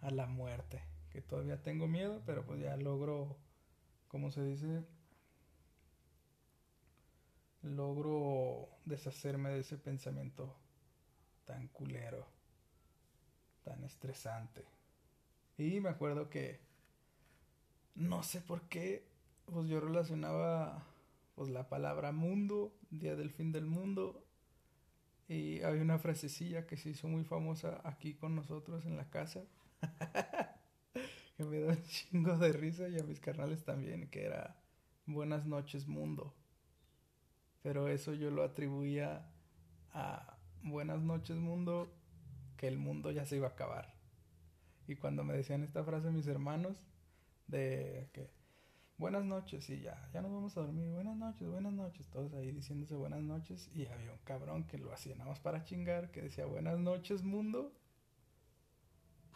a 0.00 0.10
la 0.10 0.26
muerte. 0.26 0.82
Que 1.10 1.22
todavía 1.22 1.62
tengo 1.62 1.86
miedo, 1.86 2.20
pero 2.26 2.44
pues 2.44 2.60
ya 2.60 2.76
logro, 2.76 3.38
como 4.08 4.32
se 4.32 4.42
dice, 4.42 4.82
logro 7.66 8.68
deshacerme 8.84 9.50
de 9.50 9.60
ese 9.60 9.76
pensamiento 9.76 10.56
tan 11.44 11.68
culero, 11.68 12.26
tan 13.62 13.84
estresante. 13.84 14.64
Y 15.58 15.80
me 15.80 15.88
acuerdo 15.88 16.28
que 16.28 16.60
no 17.94 18.22
sé 18.22 18.40
por 18.40 18.68
qué, 18.68 19.06
pues 19.46 19.68
yo 19.68 19.80
relacionaba 19.80 20.86
pues 21.34 21.50
la 21.50 21.68
palabra 21.68 22.12
mundo, 22.12 22.74
día 22.90 23.16
del 23.16 23.30
fin 23.30 23.52
del 23.52 23.66
mundo, 23.66 24.24
y 25.28 25.62
había 25.62 25.82
una 25.82 25.98
frasecilla 25.98 26.66
que 26.66 26.76
se 26.76 26.90
hizo 26.90 27.08
muy 27.08 27.24
famosa 27.24 27.80
aquí 27.84 28.14
con 28.14 28.36
nosotros 28.36 28.86
en 28.86 28.96
la 28.96 29.08
casa, 29.10 29.44
que 31.36 31.44
me 31.44 31.60
da 31.60 31.72
un 31.72 31.82
chingo 31.84 32.36
de 32.38 32.52
risa 32.52 32.88
y 32.88 32.98
a 32.98 33.02
mis 33.02 33.20
carnales 33.20 33.64
también, 33.64 34.08
que 34.08 34.24
era 34.24 34.56
buenas 35.06 35.46
noches 35.46 35.86
mundo. 35.86 36.34
Pero 37.66 37.88
eso 37.88 38.14
yo 38.14 38.30
lo 38.30 38.44
atribuía 38.44 39.28
a 39.92 40.38
buenas 40.62 41.02
noches 41.02 41.36
mundo, 41.36 41.92
que 42.56 42.68
el 42.68 42.78
mundo 42.78 43.10
ya 43.10 43.26
se 43.26 43.38
iba 43.38 43.48
a 43.48 43.50
acabar. 43.50 43.92
Y 44.86 44.94
cuando 44.94 45.24
me 45.24 45.34
decían 45.34 45.64
esta 45.64 45.82
frase 45.82 46.12
mis 46.12 46.28
hermanos, 46.28 46.86
de 47.48 48.08
que 48.12 48.30
buenas 48.98 49.24
noches 49.24 49.68
y 49.68 49.80
ya, 49.80 50.08
ya 50.14 50.22
nos 50.22 50.30
vamos 50.30 50.56
a 50.56 50.60
dormir, 50.60 50.92
buenas 50.92 51.16
noches, 51.16 51.48
buenas 51.48 51.72
noches, 51.72 52.06
todos 52.06 52.32
ahí 52.34 52.52
diciéndose 52.52 52.94
buenas 52.94 53.22
noches 53.22 53.68
y 53.74 53.86
había 53.86 54.12
un 54.12 54.18
cabrón 54.18 54.68
que 54.68 54.78
lo 54.78 54.92
hacía 54.92 55.16
nada 55.16 55.30
más 55.30 55.40
para 55.40 55.64
chingar, 55.64 56.12
que 56.12 56.22
decía 56.22 56.46
buenas 56.46 56.78
noches 56.78 57.24
mundo 57.24 57.72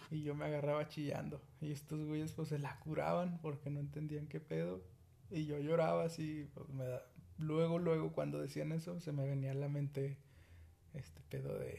y 0.08 0.22
yo 0.22 0.36
me 0.36 0.44
agarraba 0.44 0.86
chillando 0.86 1.42
y 1.60 1.72
estos 1.72 2.04
güeyes 2.04 2.30
pues 2.30 2.50
se 2.50 2.60
la 2.60 2.78
curaban 2.78 3.40
porque 3.42 3.70
no 3.70 3.80
entendían 3.80 4.28
qué 4.28 4.38
pedo 4.38 4.84
y 5.30 5.46
yo 5.46 5.58
lloraba 5.58 6.04
así, 6.04 6.48
pues 6.54 6.68
me 6.70 6.84
da, 6.84 7.02
luego, 7.40 7.78
luego 7.78 8.12
cuando 8.12 8.40
decían 8.40 8.72
eso 8.72 9.00
se 9.00 9.12
me 9.12 9.26
venía 9.26 9.52
a 9.52 9.54
la 9.54 9.68
mente 9.68 10.18
este 10.94 11.20
pedo 11.22 11.58
de, 11.58 11.78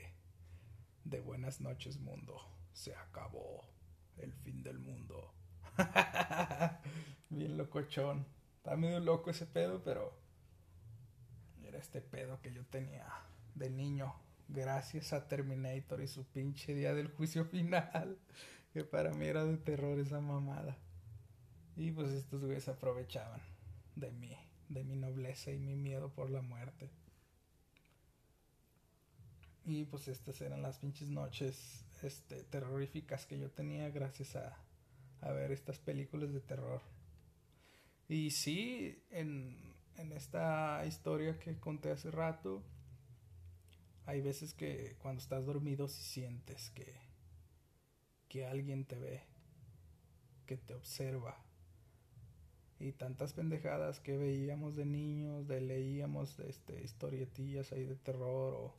de 1.03 1.19
buenas 1.19 1.61
noches 1.61 1.99
mundo, 1.99 2.41
se 2.73 2.95
acabó 2.95 3.63
el 4.17 4.33
fin 4.33 4.63
del 4.63 4.79
mundo. 4.79 5.33
Bien 7.29 7.57
locochón. 7.57 8.25
Está 8.57 8.75
medio 8.75 8.99
loco 8.99 9.31
ese 9.31 9.45
pedo, 9.45 9.83
pero 9.83 10.13
era 11.63 11.79
este 11.79 12.01
pedo 12.01 12.41
que 12.41 12.53
yo 12.53 12.65
tenía 12.65 13.07
de 13.55 13.69
niño. 13.69 14.13
Gracias 14.47 15.13
a 15.13 15.27
Terminator 15.27 16.01
y 16.01 16.07
su 16.07 16.25
pinche 16.25 16.75
día 16.75 16.93
del 16.93 17.07
juicio 17.09 17.45
final. 17.45 18.17
Que 18.71 18.85
para 18.85 19.11
mí 19.11 19.25
era 19.25 19.43
de 19.43 19.57
terror 19.57 19.99
esa 19.99 20.21
mamada. 20.21 20.77
Y 21.75 21.91
pues 21.91 22.09
estos 22.11 22.39
güeyes 22.39 22.69
aprovechaban 22.69 23.41
de 23.97 24.11
mí, 24.11 24.33
de 24.71 24.83
mi 24.83 24.95
nobleza 24.95 25.51
y 25.51 25.59
mi 25.59 25.75
miedo 25.75 26.09
por 26.13 26.29
la 26.29 26.41
muerte. 26.41 26.89
Y 29.65 29.85
pues 29.85 30.07
estas 30.07 30.41
eran 30.41 30.61
las 30.61 30.79
pinches 30.79 31.09
noches 31.09 31.85
este, 32.01 32.43
terroríficas 32.43 33.25
que 33.25 33.37
yo 33.37 33.51
tenía 33.51 33.89
gracias 33.89 34.35
a, 34.35 34.57
a 35.21 35.31
ver 35.31 35.51
estas 35.51 35.77
películas 35.77 36.33
de 36.33 36.39
terror. 36.39 36.81
Y 38.07 38.31
sí, 38.31 39.03
en, 39.11 39.73
en 39.97 40.11
esta 40.13 40.83
historia 40.85 41.37
que 41.37 41.59
conté 41.59 41.91
hace 41.91 42.09
rato, 42.09 42.63
hay 44.05 44.21
veces 44.21 44.53
que 44.53 44.95
cuando 44.99 45.21
estás 45.21 45.45
dormido 45.45 45.87
si 45.87 46.01
sientes 46.01 46.71
que, 46.71 46.95
que 48.27 48.45
alguien 48.45 48.85
te 48.85 48.97
ve, 48.97 49.23
que 50.45 50.57
te 50.57 50.73
observa. 50.73 51.50
Y 52.81 52.93
tantas 52.93 53.33
pendejadas 53.33 53.99
que 53.99 54.17
veíamos 54.17 54.75
de 54.75 54.85
niños, 54.85 55.47
de 55.47 55.61
leíamos 55.61 56.39
este, 56.39 56.81
historietillas 56.83 57.71
ahí 57.71 57.85
de 57.85 57.95
terror 57.95 58.53
o, 58.55 58.75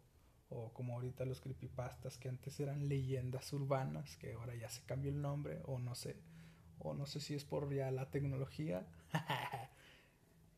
o 0.49 0.73
como 0.73 0.95
ahorita 0.95 1.25
los 1.25 1.41
creepypastas 1.41 2.19
que 2.19 2.29
antes 2.29 2.59
eran 2.59 2.89
leyendas 2.89 3.53
urbanas, 3.53 4.17
que 4.17 4.33
ahora 4.33 4.55
ya 4.57 4.69
se 4.69 4.83
cambió 4.83 5.11
el 5.11 5.23
nombre 5.23 5.61
o 5.67 5.79
no 5.79 5.95
sé 5.95 6.17
o 6.85 6.95
no 6.95 7.07
sé 7.07 7.21
si 7.21 7.35
es 7.35 7.45
por 7.45 7.73
ya 7.73 7.91
la 7.91 8.11
tecnología, 8.11 8.87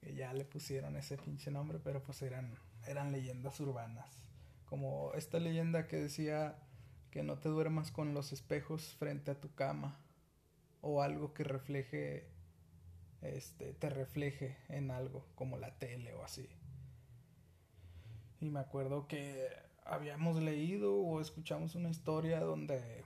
que 0.00 0.14
ya 0.14 0.32
le 0.32 0.44
pusieron 0.44 0.96
ese 0.96 1.18
pinche 1.18 1.50
nombre, 1.50 1.78
pero 1.78 2.02
pues 2.02 2.22
eran, 2.22 2.54
eran 2.86 3.12
leyendas 3.12 3.60
urbanas. 3.60 4.22
Como 4.64 5.12
esta 5.14 5.38
leyenda 5.38 5.86
que 5.86 5.96
decía 5.96 6.56
que 7.10 7.22
no 7.22 7.38
te 7.38 7.48
duermas 7.48 7.90
con 7.90 8.14
los 8.14 8.32
espejos 8.32 8.94
frente 8.94 9.30
a 9.30 9.40
tu 9.40 9.54
cama 9.54 10.00
o 10.80 11.02
algo 11.02 11.34
que 11.34 11.44
refleje 11.44 12.26
este 13.24 13.72
te 13.74 13.90
refleje 13.90 14.56
en 14.68 14.90
algo 14.90 15.26
como 15.34 15.58
la 15.58 15.78
tele 15.78 16.14
o 16.14 16.24
así. 16.24 16.48
Y 18.40 18.50
me 18.50 18.60
acuerdo 18.60 19.06
que 19.08 19.48
habíamos 19.84 20.40
leído 20.40 20.94
o 20.94 21.20
escuchamos 21.20 21.74
una 21.74 21.90
historia 21.90 22.40
donde 22.40 23.04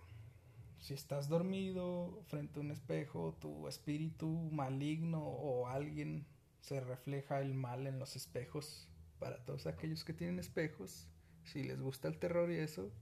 si 0.81 0.95
estás 0.95 1.29
dormido 1.29 2.23
frente 2.29 2.59
a 2.59 2.63
un 2.63 2.71
espejo, 2.71 3.37
tu 3.41 3.69
espíritu 3.69 4.29
maligno 4.53 5.23
o 5.23 5.67
alguien 5.67 6.27
se 6.61 6.81
refleja 6.81 7.41
el 7.41 7.55
mal 7.55 7.87
en 7.87 7.99
los 7.99 8.17
espejos. 8.17 8.89
Para 9.19 9.45
todos 9.45 9.67
aquellos 9.67 10.05
que 10.05 10.13
tienen 10.13 10.39
espejos, 10.39 11.09
si 11.43 11.65
les 11.65 11.81
gusta 11.81 12.07
el 12.07 12.19
terror 12.19 12.53
y 12.53 12.57
eso, 12.57 12.93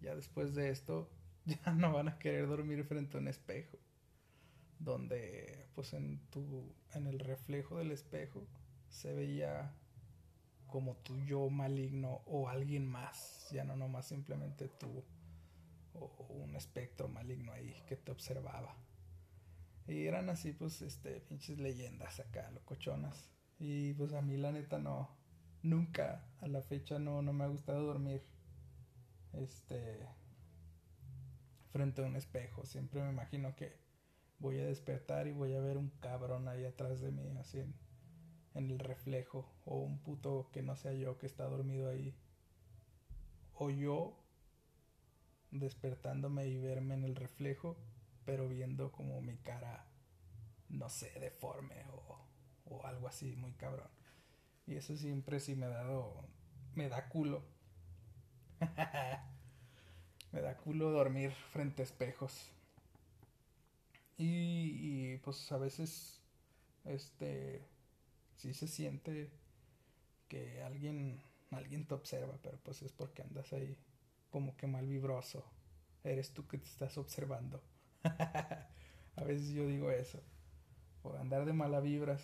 ya 0.00 0.14
después 0.14 0.54
de 0.54 0.70
esto 0.70 1.10
ya 1.44 1.72
no 1.72 1.92
van 1.92 2.08
a 2.08 2.18
querer 2.18 2.46
dormir 2.46 2.84
frente 2.84 3.16
a 3.16 3.20
un 3.20 3.28
espejo. 3.28 3.76
Donde 4.78 5.68
pues 5.74 5.92
en 5.92 6.20
tu 6.30 6.74
en 6.94 7.06
el 7.06 7.18
reflejo 7.18 7.78
del 7.78 7.90
espejo 7.90 8.46
se 8.88 9.12
veía 9.12 9.74
como 10.66 10.96
tu 10.96 11.18
yo 11.20 11.48
maligno 11.50 12.22
o 12.26 12.48
alguien 12.48 12.86
más, 12.86 13.48
ya 13.50 13.64
no 13.64 13.76
nomás 13.76 14.06
simplemente 14.06 14.68
tú 14.68 15.04
o 15.94 16.26
un 16.28 16.54
espectro 16.54 17.08
maligno 17.08 17.52
ahí 17.52 17.74
que 17.86 17.96
te 17.96 18.12
observaba. 18.12 18.76
Y 19.88 20.06
eran 20.06 20.28
así, 20.28 20.52
pues, 20.52 20.82
este, 20.82 21.20
pinches 21.20 21.58
leyendas 21.58 22.20
acá, 22.20 22.50
locochonas. 22.50 23.30
Y 23.58 23.94
pues 23.94 24.12
a 24.12 24.20
mí 24.20 24.36
la 24.36 24.52
neta 24.52 24.78
no, 24.78 25.08
nunca 25.62 26.28
a 26.40 26.46
la 26.46 26.62
fecha 26.62 26.98
no, 26.98 27.22
no 27.22 27.32
me 27.32 27.44
ha 27.44 27.48
gustado 27.48 27.84
dormir, 27.84 28.22
este, 29.32 30.06
frente 31.72 32.02
a 32.02 32.06
un 32.06 32.16
espejo. 32.16 32.66
Siempre 32.66 33.02
me 33.02 33.10
imagino 33.10 33.56
que 33.56 33.80
voy 34.38 34.58
a 34.58 34.66
despertar 34.66 35.26
y 35.26 35.32
voy 35.32 35.54
a 35.54 35.60
ver 35.60 35.76
un 35.76 35.90
cabrón 36.00 36.48
ahí 36.48 36.64
atrás 36.64 37.00
de 37.00 37.10
mí, 37.10 37.36
así 37.38 37.60
en, 37.60 37.74
en 38.54 38.70
el 38.70 38.78
reflejo. 38.78 39.50
O 39.64 39.78
un 39.78 39.98
puto 39.98 40.50
que 40.52 40.62
no 40.62 40.76
sea 40.76 40.92
yo 40.92 41.18
que 41.18 41.26
está 41.26 41.44
dormido 41.44 41.88
ahí. 41.90 42.14
O 43.54 43.70
yo 43.70 44.16
despertándome 45.50 46.46
y 46.46 46.58
verme 46.58 46.94
en 46.94 47.04
el 47.04 47.16
reflejo, 47.16 47.76
pero 48.24 48.48
viendo 48.48 48.92
como 48.92 49.20
mi 49.22 49.36
cara, 49.38 49.86
no 50.68 50.88
sé, 50.88 51.10
deforme 51.18 51.84
o, 51.92 52.18
o 52.66 52.86
algo 52.86 53.08
así 53.08 53.34
muy 53.36 53.52
cabrón. 53.52 53.88
Y 54.66 54.76
eso 54.76 54.96
siempre 54.96 55.40
sí 55.40 55.56
me 55.56 55.66
ha 55.66 55.70
dado, 55.70 56.28
me 56.74 56.88
da 56.88 57.08
culo. 57.08 57.42
me 60.32 60.40
da 60.42 60.56
culo 60.58 60.90
dormir 60.90 61.32
frente 61.32 61.82
a 61.82 61.84
espejos. 61.84 62.52
Y, 64.18 65.16
pues 65.18 65.50
a 65.52 65.58
veces, 65.58 66.20
este, 66.84 67.64
sí 68.36 68.52
se 68.52 68.66
siente 68.66 69.30
que 70.26 70.60
alguien, 70.62 71.22
alguien 71.52 71.86
te 71.86 71.94
observa, 71.94 72.36
pero 72.42 72.58
pues 72.58 72.82
es 72.82 72.92
porque 72.92 73.22
andas 73.22 73.52
ahí 73.52 73.78
como 74.30 74.56
que 74.56 74.66
mal 74.66 74.86
vibroso. 74.86 75.44
Eres 76.02 76.32
tú 76.32 76.46
que 76.48 76.58
te 76.58 76.66
estás 76.66 76.98
observando. 76.98 77.62
a 78.02 79.24
veces 79.24 79.50
yo 79.50 79.66
digo 79.66 79.90
eso. 79.92 80.20
Por 81.02 81.16
andar 81.16 81.44
de 81.46 81.52
mala 81.52 81.80
vibras. 81.80 82.22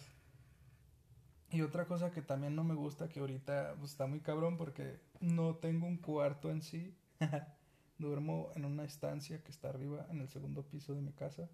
Y 1.50 1.60
otra 1.60 1.86
cosa 1.86 2.10
que 2.10 2.22
también 2.22 2.56
no 2.56 2.64
me 2.64 2.74
gusta, 2.74 3.08
que 3.08 3.20
ahorita 3.20 3.76
pues, 3.78 3.92
está 3.92 4.06
muy 4.06 4.18
cabrón 4.18 4.56
porque 4.56 4.98
no 5.20 5.54
tengo 5.56 5.86
un 5.86 5.98
cuarto 5.98 6.50
en 6.50 6.60
sí. 6.60 6.96
Duermo 7.98 8.50
en 8.56 8.64
una 8.64 8.84
estancia 8.84 9.40
que 9.44 9.52
está 9.52 9.68
arriba, 9.68 10.08
en 10.10 10.20
el 10.20 10.28
segundo 10.28 10.64
piso 10.64 10.94
de 10.94 11.02
mi 11.02 11.12
casa. 11.12 11.48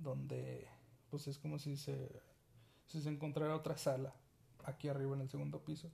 Donde 0.00 0.68
pues 1.10 1.26
es 1.26 1.38
como 1.38 1.58
si 1.58 1.76
se, 1.76 2.22
si 2.86 3.02
se 3.02 3.08
encontrara 3.08 3.56
otra 3.56 3.76
sala 3.76 4.14
aquí 4.64 4.88
arriba 4.88 5.14
en 5.14 5.22
el 5.22 5.28
segundo 5.28 5.64
piso. 5.64 5.90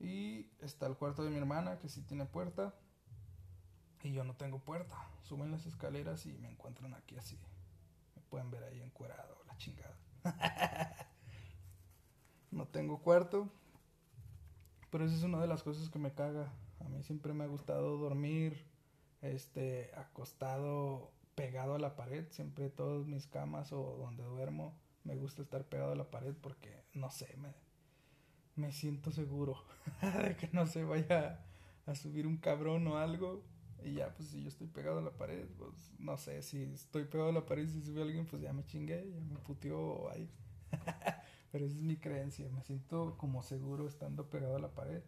Y 0.00 0.50
está 0.60 0.86
el 0.86 0.96
cuarto 0.96 1.24
de 1.24 1.30
mi 1.30 1.36
hermana, 1.36 1.78
que 1.78 1.88
sí 1.88 2.02
tiene 2.02 2.24
puerta. 2.24 2.74
Y 4.02 4.12
yo 4.12 4.22
no 4.24 4.34
tengo 4.34 4.60
puerta. 4.60 4.96
Suben 5.22 5.50
las 5.50 5.66
escaleras 5.66 6.24
y 6.26 6.32
me 6.38 6.48
encuentran 6.48 6.94
aquí 6.94 7.16
así. 7.16 7.38
Me 8.14 8.22
pueden 8.22 8.50
ver 8.50 8.62
ahí 8.64 8.80
encuerado, 8.80 9.36
la 9.46 9.56
chingada. 9.56 9.96
no 12.50 12.66
tengo 12.68 13.00
cuarto, 13.02 13.48
pero 14.90 15.04
esa 15.04 15.16
es 15.16 15.22
una 15.22 15.40
de 15.40 15.48
las 15.48 15.62
cosas 15.62 15.90
que 15.90 15.98
me 15.98 16.12
caga. 16.12 16.52
A 16.80 16.84
mí 16.88 17.02
siempre 17.02 17.32
me 17.32 17.44
ha 17.44 17.48
gustado 17.48 17.98
dormir, 17.98 18.64
este, 19.20 19.90
acostado, 19.96 21.10
pegado 21.38 21.76
a 21.76 21.78
la 21.78 21.94
pared. 21.94 22.26
Siempre 22.30 22.68
todas 22.68 23.06
mis 23.06 23.28
camas 23.28 23.72
o 23.72 23.96
donde 23.96 24.24
duermo, 24.24 24.76
me 25.04 25.14
gusta 25.14 25.42
estar 25.42 25.64
pegado 25.64 25.92
a 25.92 25.94
la 25.94 26.10
pared 26.10 26.34
porque, 26.34 26.84
no 26.94 27.10
sé, 27.10 27.36
me, 27.36 27.54
me 28.56 28.72
siento 28.72 29.12
seguro 29.12 29.64
de 30.24 30.36
que 30.36 30.50
no 30.52 30.66
se 30.66 30.82
vaya 30.82 31.46
a 31.86 31.94
subir 31.94 32.26
un 32.26 32.38
cabrón 32.38 32.88
o 32.88 32.98
algo. 32.98 33.44
Y 33.84 33.92
ya, 33.92 34.12
pues 34.12 34.30
si 34.30 34.42
yo 34.42 34.48
estoy 34.48 34.66
pegado 34.66 34.98
a 34.98 35.02
la 35.02 35.12
pared, 35.12 35.46
pues 35.56 35.94
no 36.00 36.16
sé, 36.16 36.42
si 36.42 36.64
estoy 36.64 37.04
pegado 37.04 37.30
a 37.30 37.32
la 37.32 37.46
pared 37.46 37.62
y 37.62 37.68
si 37.68 37.82
sube 37.82 38.02
alguien, 38.02 38.26
pues 38.26 38.42
ya 38.42 38.52
me 38.52 38.66
chingué, 38.66 39.08
ya 39.08 39.20
me 39.20 39.38
puteó 39.38 40.10
ahí. 40.10 40.28
Pero 41.52 41.64
esa 41.64 41.76
es 41.76 41.82
mi 41.82 41.98
creencia, 41.98 42.50
me 42.50 42.64
siento 42.64 43.16
como 43.16 43.44
seguro 43.44 43.86
estando 43.86 44.28
pegado 44.28 44.56
a 44.56 44.60
la 44.60 44.74
pared. 44.74 45.04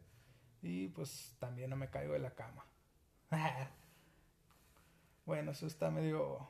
Y 0.62 0.88
pues 0.88 1.34
también 1.40 1.70
no 1.70 1.76
me 1.76 1.90
caigo 1.90 2.12
de 2.12 2.20
la 2.20 2.36
cama. 2.36 2.64
bueno, 5.30 5.52
eso 5.52 5.68
está 5.68 5.92
medio... 5.92 6.48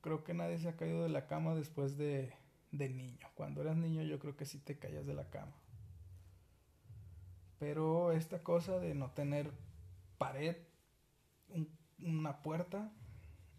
Creo 0.00 0.24
que 0.24 0.32
nadie 0.32 0.56
se 0.56 0.70
ha 0.70 0.76
caído 0.78 1.02
de 1.02 1.10
la 1.10 1.26
cama 1.26 1.54
después 1.54 1.98
de, 1.98 2.32
de 2.72 2.88
niño. 2.88 3.28
Cuando 3.34 3.60
eras 3.60 3.76
niño 3.76 4.02
yo 4.02 4.18
creo 4.18 4.34
que 4.34 4.46
sí 4.46 4.58
te 4.58 4.78
caías 4.78 5.04
de 5.04 5.12
la 5.12 5.28
cama. 5.28 5.52
Pero 7.58 8.12
esta 8.12 8.42
cosa 8.42 8.78
de 8.78 8.94
no 8.94 9.10
tener 9.10 9.50
pared, 10.16 10.56
una 11.98 12.40
puerta, 12.40 12.90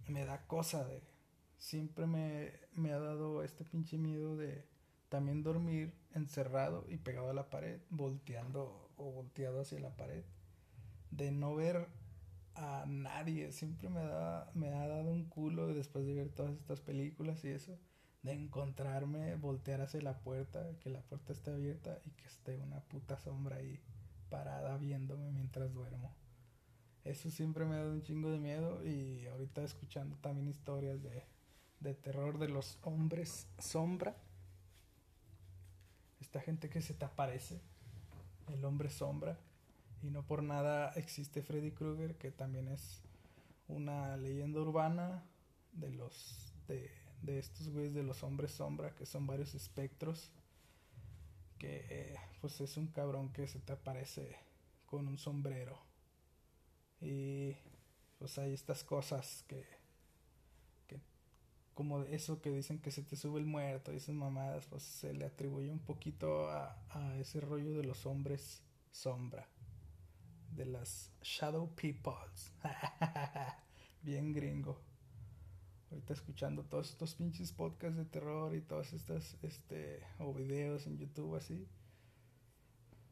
me 0.08 0.26
da 0.26 0.48
cosa 0.48 0.84
de... 0.84 1.04
Siempre 1.60 2.08
me, 2.08 2.52
me 2.74 2.92
ha 2.92 2.98
dado 2.98 3.44
este 3.44 3.66
pinche 3.66 4.00
miedo 4.00 4.36
de 4.36 4.66
también 5.10 5.44
dormir 5.44 5.94
encerrado 6.16 6.86
y 6.90 6.98
pegado 6.98 7.30
a 7.30 7.36
la 7.36 7.52
pared, 7.52 7.82
volteando 7.92 8.90
o 8.98 9.12
volteado 9.12 9.62
hacia 9.62 9.80
la 9.80 9.96
pared. 9.96 10.24
De 11.12 11.30
no 11.30 11.54
ver 11.54 11.88
a 12.56 12.86
nadie. 12.88 13.52
Siempre 13.52 13.90
me, 13.90 14.04
da, 14.04 14.50
me 14.54 14.74
ha 14.74 14.88
dado 14.88 15.12
un 15.12 15.26
culo 15.26 15.74
después 15.74 16.06
de 16.06 16.14
ver 16.14 16.30
todas 16.30 16.54
estas 16.54 16.82
películas 16.82 17.44
y 17.46 17.50
eso. 17.50 17.78
De 18.24 18.34
encontrarme, 18.34 19.36
voltear 19.36 19.82
hacia 19.82 20.02
la 20.02 20.20
puerta, 20.20 20.66
que 20.80 20.90
la 20.90 21.02
puerta 21.02 21.32
esté 21.32 21.52
abierta 21.52 22.00
y 22.06 22.12
que 22.12 22.26
esté 22.26 22.58
una 22.58 22.80
puta 22.80 23.20
sombra 23.20 23.58
ahí 23.58 23.80
parada 24.30 24.78
viéndome 24.78 25.32
mientras 25.32 25.74
duermo. 25.74 26.14
Eso 27.04 27.30
siempre 27.30 27.66
me 27.66 27.76
ha 27.76 27.80
dado 27.80 27.94
un 27.94 28.02
chingo 28.02 28.32
de 28.32 28.40
miedo 28.40 28.84
y 28.84 29.28
ahorita 29.28 29.64
escuchando 29.64 30.18
también 30.18 30.48
historias 30.48 31.04
de, 31.04 31.24
de 31.80 31.94
terror 31.94 32.40
de 32.40 32.50
los 32.50 32.80
hombres 32.82 33.48
sombra. 33.60 34.18
Esta 36.20 36.42
gente 36.42 36.68
que 36.68 36.82
se 36.82 36.96
te 36.96 37.06
aparece, 37.06 37.62
el 38.52 38.66
hombre 38.66 38.90
sombra. 38.90 39.38
Y 40.06 40.12
no 40.12 40.22
por 40.22 40.44
nada 40.44 40.92
existe 40.96 41.42
Freddy 41.42 41.72
Krueger, 41.72 42.16
que 42.16 42.30
también 42.30 42.68
es 42.68 43.02
una 43.68 44.16
leyenda 44.18 44.62
urbana 44.62 45.24
de 45.72 45.90
los 45.90 46.54
de, 46.68 46.92
de 47.24 47.40
estos 47.40 47.70
güeyes 47.70 47.96
de 47.96 48.04
los 48.04 48.22
hombres 48.22 48.52
sombra, 48.52 48.94
que 48.94 49.08
son 49.08 49.26
varios 49.26 49.56
espectros 49.56 50.30
que 51.58 52.16
pues 52.40 52.62
es 52.62 52.78
un 52.78 52.88
cabrón 52.88 53.34
que 53.34 53.48
se 53.48 53.60
te 53.60 53.74
aparece 53.74 54.36
con 54.86 55.08
un 55.08 55.18
sombrero. 55.18 55.80
Y 57.02 57.56
pues 58.20 58.38
hay 58.38 58.54
estas 58.54 58.84
cosas 58.84 59.44
que, 59.48 59.66
que 60.86 61.00
como 61.74 62.04
eso 62.04 62.44
que 62.44 62.52
dicen 62.52 62.80
que 62.80 62.92
se 62.92 63.02
te 63.02 63.16
sube 63.16 63.40
el 63.40 63.48
muerto 63.48 63.92
y 63.92 63.98
esas 63.98 64.14
mamadas, 64.14 64.68
pues 64.68 64.84
se 64.84 65.14
le 65.14 65.26
atribuye 65.26 65.72
un 65.72 65.80
poquito 65.80 66.48
a, 66.50 66.78
a 66.92 67.18
ese 67.18 67.42
rollo 67.42 67.74
de 67.74 67.84
los 67.84 68.06
hombres 68.06 68.62
sombra. 68.92 69.48
De 70.56 70.66
las 70.66 71.12
Shadow 71.22 71.70
Peoples. 71.76 72.54
Bien 74.02 74.32
gringo. 74.34 74.82
Ahorita 75.92 76.14
escuchando 76.14 76.64
todos 76.64 76.90
estos 76.92 77.16
pinches 77.16 77.52
podcasts 77.52 77.98
de 77.98 78.06
terror 78.06 78.56
y 78.56 78.62
todas 78.62 78.94
estas, 78.94 79.38
este, 79.44 80.02
o 80.20 80.34
videos 80.34 80.88
en 80.88 80.98
YouTube 80.98 81.36
así, 81.36 81.68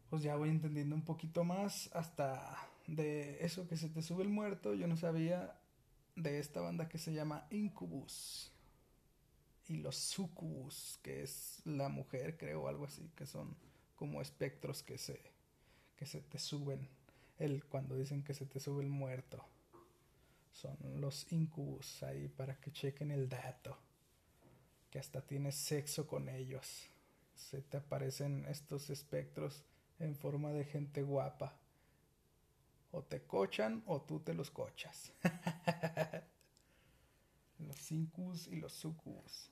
pues 0.10 0.24
ya 0.24 0.36
voy 0.36 0.50
entendiendo 0.50 0.96
un 0.96 1.04
poquito 1.04 1.44
más 1.44 1.90
hasta 1.94 2.58
de 2.88 3.44
eso 3.44 3.68
que 3.68 3.78
se 3.78 3.90
te 3.90 4.02
sube 4.02 4.24
el 4.24 4.30
muerto, 4.30 4.74
yo 4.74 4.88
no 4.88 4.98
sabía 4.98 5.60
de 6.16 6.40
esta 6.40 6.62
banda 6.62 6.88
que 6.88 6.98
se 6.98 7.14
llama 7.14 7.48
Incubus 7.50 8.52
y 9.68 9.78
los 9.78 9.96
Sucubus, 9.96 11.00
que 11.02 11.24
es 11.24 11.62
la 11.66 11.90
mujer, 11.90 12.38
creo, 12.38 12.68
algo 12.68 12.86
así, 12.86 13.10
que 13.16 13.26
son 13.26 13.56
como 13.96 14.22
espectros 14.22 14.84
que 14.84 14.98
se, 14.98 15.22
que 15.96 16.06
se 16.06 16.22
te 16.22 16.38
suben, 16.38 16.90
el, 17.38 17.66
cuando 17.66 17.96
dicen 17.96 18.24
que 18.24 18.34
se 18.34 18.46
te 18.46 18.60
sube 18.60 18.84
el 18.84 18.90
muerto 18.90 19.46
son 20.54 20.78
los 21.02 21.32
incubus 21.32 22.04
ahí 22.04 22.30
para 22.30 22.56
que 22.60 22.72
chequen 22.72 23.12
el 23.12 23.28
dato. 23.28 23.78
Que 24.90 25.00
hasta 25.00 25.22
tienes 25.22 25.56
sexo 25.56 26.08
con 26.08 26.30
ellos. 26.30 26.90
Se 27.36 27.62
te 27.62 27.78
aparecen 27.78 28.46
estos 28.46 28.90
espectros 28.92 29.66
en 30.00 30.16
forma 30.16 30.52
de 30.52 30.66
gente 30.66 31.02
guapa. 31.02 31.58
O 32.92 33.02
te 33.04 33.24
cochan 33.24 33.84
o 33.88 34.02
tú 34.02 34.20
te 34.20 34.36
los 34.36 34.52
cochas. 34.52 35.12
los 37.58 37.92
incubus 37.92 38.48
y 38.48 38.58
los 38.58 38.72
sucubus. 38.74 39.50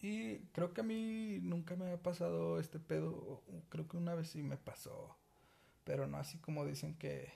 Y 0.00 0.38
creo 0.52 0.72
que 0.72 0.80
a 0.80 0.84
mí 0.84 1.38
nunca 1.42 1.76
me 1.76 1.92
ha 1.92 2.02
pasado 2.02 2.58
este 2.58 2.78
pedo. 2.78 3.42
Creo 3.68 3.86
que 3.86 3.98
una 3.98 4.14
vez 4.14 4.30
sí 4.30 4.42
me 4.42 4.56
pasó. 4.56 5.18
Pero 5.88 6.06
no 6.06 6.18
así 6.18 6.36
como 6.36 6.66
dicen 6.66 6.98
que 6.98 7.32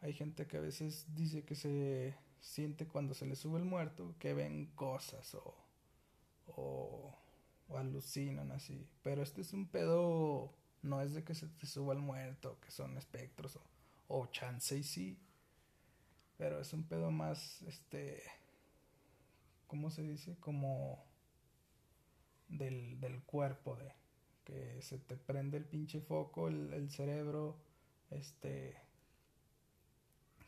hay 0.00 0.12
gente 0.12 0.46
que 0.46 0.58
a 0.58 0.60
veces 0.60 1.06
dice 1.16 1.44
que 1.44 1.56
se 1.56 2.14
siente 2.38 2.86
cuando 2.86 3.14
se 3.14 3.26
le 3.26 3.34
sube 3.34 3.58
el 3.58 3.64
muerto, 3.64 4.14
que 4.20 4.32
ven 4.32 4.66
cosas 4.76 5.34
o, 5.34 5.56
o, 6.46 7.18
alucinan 7.74 8.52
así. 8.52 8.88
Pero 9.02 9.24
este 9.24 9.40
es 9.40 9.52
un 9.52 9.66
pedo, 9.66 10.54
no 10.82 11.02
es 11.02 11.14
de 11.14 11.24
que 11.24 11.34
se 11.34 11.48
te 11.48 11.66
suba 11.66 11.94
el 11.94 11.98
muerto, 11.98 12.60
que 12.60 12.70
son 12.70 12.96
espectros 12.96 13.56
o, 13.56 13.62
o 14.06 14.26
chance 14.28 14.78
y 14.78 14.84
sí. 14.84 15.18
Pero 16.36 16.60
es 16.60 16.72
un 16.72 16.84
pedo 16.84 17.10
más, 17.10 17.60
este, 17.62 18.22
¿cómo 19.66 19.90
se 19.90 20.04
dice? 20.04 20.36
Como 20.38 21.04
del, 22.46 23.00
del 23.00 23.20
cuerpo, 23.24 23.74
de 23.74 23.92
que 24.46 24.80
se 24.80 24.98
te 24.98 25.16
prende 25.16 25.58
el 25.58 25.64
pinche 25.64 26.00
foco, 26.00 26.46
el, 26.46 26.88
cerebro, 26.88 27.58
este, 28.10 28.76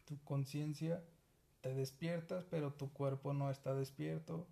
tu 0.05 0.23
conciencia, 0.23 1.03
te 1.61 1.75
despiertas, 1.75 2.45
pero 2.49 2.73
tu 2.73 2.93
cuerpo 2.93 3.35
no 3.35 3.51
está 3.51 3.75
despierto. 3.75 4.47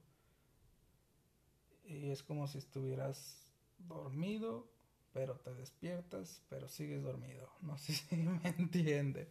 Y 1.84 2.10
es 2.10 2.24
como 2.24 2.48
si 2.48 2.58
estuvieras 2.58 3.52
dormido, 3.78 4.68
pero 5.12 5.36
te 5.36 5.54
despiertas, 5.54 6.42
pero 6.48 6.68
sigues 6.68 7.04
dormido. 7.04 7.48
No 7.60 7.78
sé 7.78 7.92
si 7.94 8.16
me 8.16 8.48
entienden. 8.48 9.28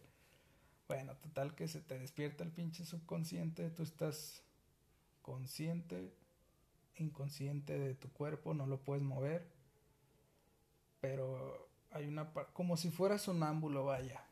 Bueno, 0.88 1.14
total 1.16 1.54
que 1.54 1.68
se 1.68 1.82
te 1.82 1.98
despierta 1.98 2.42
el 2.42 2.52
pinche 2.52 2.86
subconsciente, 2.86 3.68
tú 3.70 3.82
estás 3.82 4.42
consciente, 5.20 6.14
inconsciente 6.94 7.78
de 7.78 7.94
tu 7.94 8.08
cuerpo, 8.12 8.54
no 8.54 8.66
lo 8.66 8.80
puedes 8.82 9.02
mover, 9.02 9.55
pero 11.06 11.70
hay 11.92 12.08
una 12.08 12.32
como 12.52 12.76
si 12.76 12.90
fueras 12.90 13.22
sonámbulo, 13.22 13.84
vaya. 13.84 14.24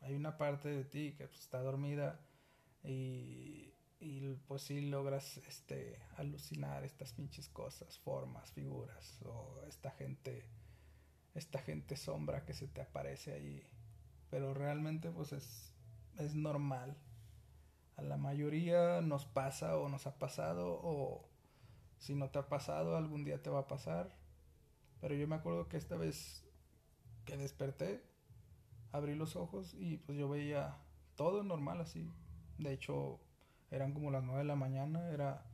Hay 0.00 0.14
una 0.14 0.38
parte 0.38 0.70
de 0.70 0.84
ti 0.84 1.14
que 1.18 1.26
pues, 1.26 1.40
está 1.40 1.60
dormida 1.60 2.18
y, 2.82 3.74
y 4.00 4.34
pues 4.48 4.62
sí 4.62 4.80
logras 4.80 5.36
este 5.36 6.00
alucinar 6.16 6.82
estas 6.82 7.12
pinches 7.12 7.50
cosas, 7.50 7.98
formas, 7.98 8.50
figuras 8.52 9.20
o 9.26 9.62
esta 9.68 9.90
gente 9.90 10.48
esta 11.34 11.58
gente 11.58 11.96
sombra 11.96 12.46
que 12.46 12.54
se 12.54 12.68
te 12.68 12.80
aparece 12.80 13.34
ahí. 13.34 13.62
Pero 14.30 14.54
realmente 14.54 15.10
pues 15.10 15.32
es 15.32 15.74
es 16.16 16.34
normal. 16.34 16.96
A 17.96 18.02
la 18.02 18.16
mayoría 18.16 19.02
nos 19.02 19.26
pasa 19.26 19.76
o 19.76 19.90
nos 19.90 20.06
ha 20.06 20.18
pasado 20.18 20.80
o 20.82 21.28
si 21.98 22.14
no 22.14 22.30
te 22.30 22.38
ha 22.38 22.48
pasado 22.48 22.96
algún 22.96 23.24
día 23.24 23.42
te 23.42 23.50
va 23.50 23.60
a 23.60 23.68
pasar. 23.68 24.21
Pero 25.02 25.16
yo 25.16 25.26
me 25.26 25.34
acuerdo 25.34 25.68
que 25.68 25.76
esta 25.76 25.96
vez 25.96 26.44
que 27.24 27.36
desperté 27.36 28.04
abrí 28.92 29.16
los 29.16 29.34
ojos 29.34 29.74
y 29.74 29.96
pues 29.96 30.16
yo 30.16 30.28
veía 30.28 30.78
todo 31.16 31.42
normal 31.42 31.80
así. 31.80 32.08
De 32.58 32.72
hecho, 32.72 33.18
eran 33.72 33.94
como 33.94 34.12
las 34.12 34.22
nueve 34.22 34.42
de 34.42 34.46
la 34.46 34.54
mañana, 34.54 35.10
era 35.10 35.44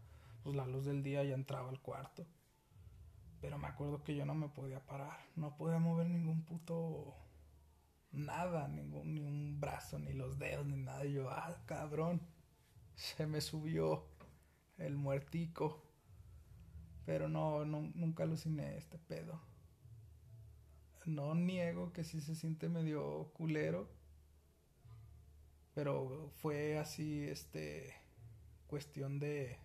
pues 0.42 0.54
la 0.54 0.66
luz 0.66 0.84
del 0.84 1.02
día 1.02 1.24
ya 1.24 1.34
entraba 1.34 1.70
al 1.70 1.80
cuarto. 1.80 2.26
Pero 3.40 3.56
me 3.56 3.68
acuerdo 3.68 4.04
que 4.04 4.14
yo 4.14 4.26
no 4.26 4.34
me 4.34 4.50
podía 4.50 4.84
parar, 4.84 5.18
no 5.34 5.56
podía 5.56 5.78
mover 5.78 6.08
ningún 6.08 6.44
puto 6.44 7.16
nada, 8.12 8.68
ningún 8.68 9.14
ni 9.14 9.22
un 9.22 9.58
brazo, 9.58 9.98
ni 9.98 10.12
los 10.12 10.38
dedos, 10.38 10.66
ni 10.66 10.76
nada. 10.76 11.06
Y 11.06 11.14
yo, 11.14 11.30
ah, 11.30 11.56
cabrón, 11.64 12.20
se 12.96 13.26
me 13.26 13.40
subió 13.40 14.04
el 14.76 14.96
muertico. 14.96 15.87
Pero 17.08 17.26
no, 17.26 17.64
no, 17.64 17.90
nunca 17.94 18.24
aluciné 18.24 18.76
este 18.76 18.98
pedo. 18.98 19.40
No 21.06 21.34
niego 21.34 21.90
que 21.90 22.04
sí 22.04 22.20
se 22.20 22.34
siente 22.34 22.68
medio 22.68 23.30
culero. 23.32 23.88
Pero 25.74 26.30
fue 26.34 26.76
así, 26.76 27.24
este, 27.24 27.94
cuestión 28.66 29.18
de, 29.18 29.56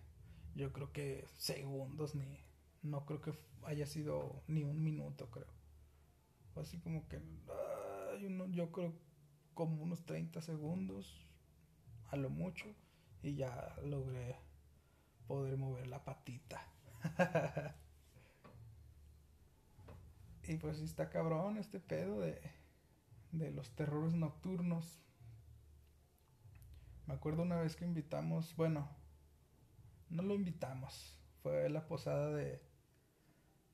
yo 0.54 0.72
creo 0.72 0.90
que 0.90 1.26
segundos, 1.36 2.14
ni, 2.14 2.40
no 2.80 3.04
creo 3.04 3.20
que 3.20 3.38
haya 3.64 3.86
sido 3.86 4.42
ni 4.46 4.64
un 4.64 4.82
minuto, 4.82 5.30
creo. 5.30 5.52
Así 6.56 6.78
como 6.78 7.06
que, 7.08 7.20
yo 8.52 8.72
creo 8.72 8.94
como 9.52 9.82
unos 9.82 10.06
30 10.06 10.40
segundos, 10.40 11.28
a 12.08 12.16
lo 12.16 12.30
mucho, 12.30 12.74
y 13.22 13.34
ya 13.34 13.76
logré 13.82 14.38
poder 15.26 15.58
mover 15.58 15.88
la 15.88 16.02
patita. 16.06 16.73
y 20.44 20.56
pues 20.56 20.80
está 20.80 21.10
cabrón 21.10 21.58
este 21.58 21.80
pedo 21.80 22.20
de, 22.20 22.40
de 23.32 23.50
los 23.50 23.70
terrores 23.74 24.14
nocturnos. 24.14 25.00
Me 27.06 27.14
acuerdo 27.14 27.42
una 27.42 27.60
vez 27.60 27.76
que 27.76 27.84
invitamos, 27.84 28.56
bueno, 28.56 28.88
no 30.08 30.22
lo 30.22 30.34
invitamos, 30.34 31.18
fue 31.42 31.68
la 31.68 31.86
posada 31.86 32.30
de, 32.30 32.62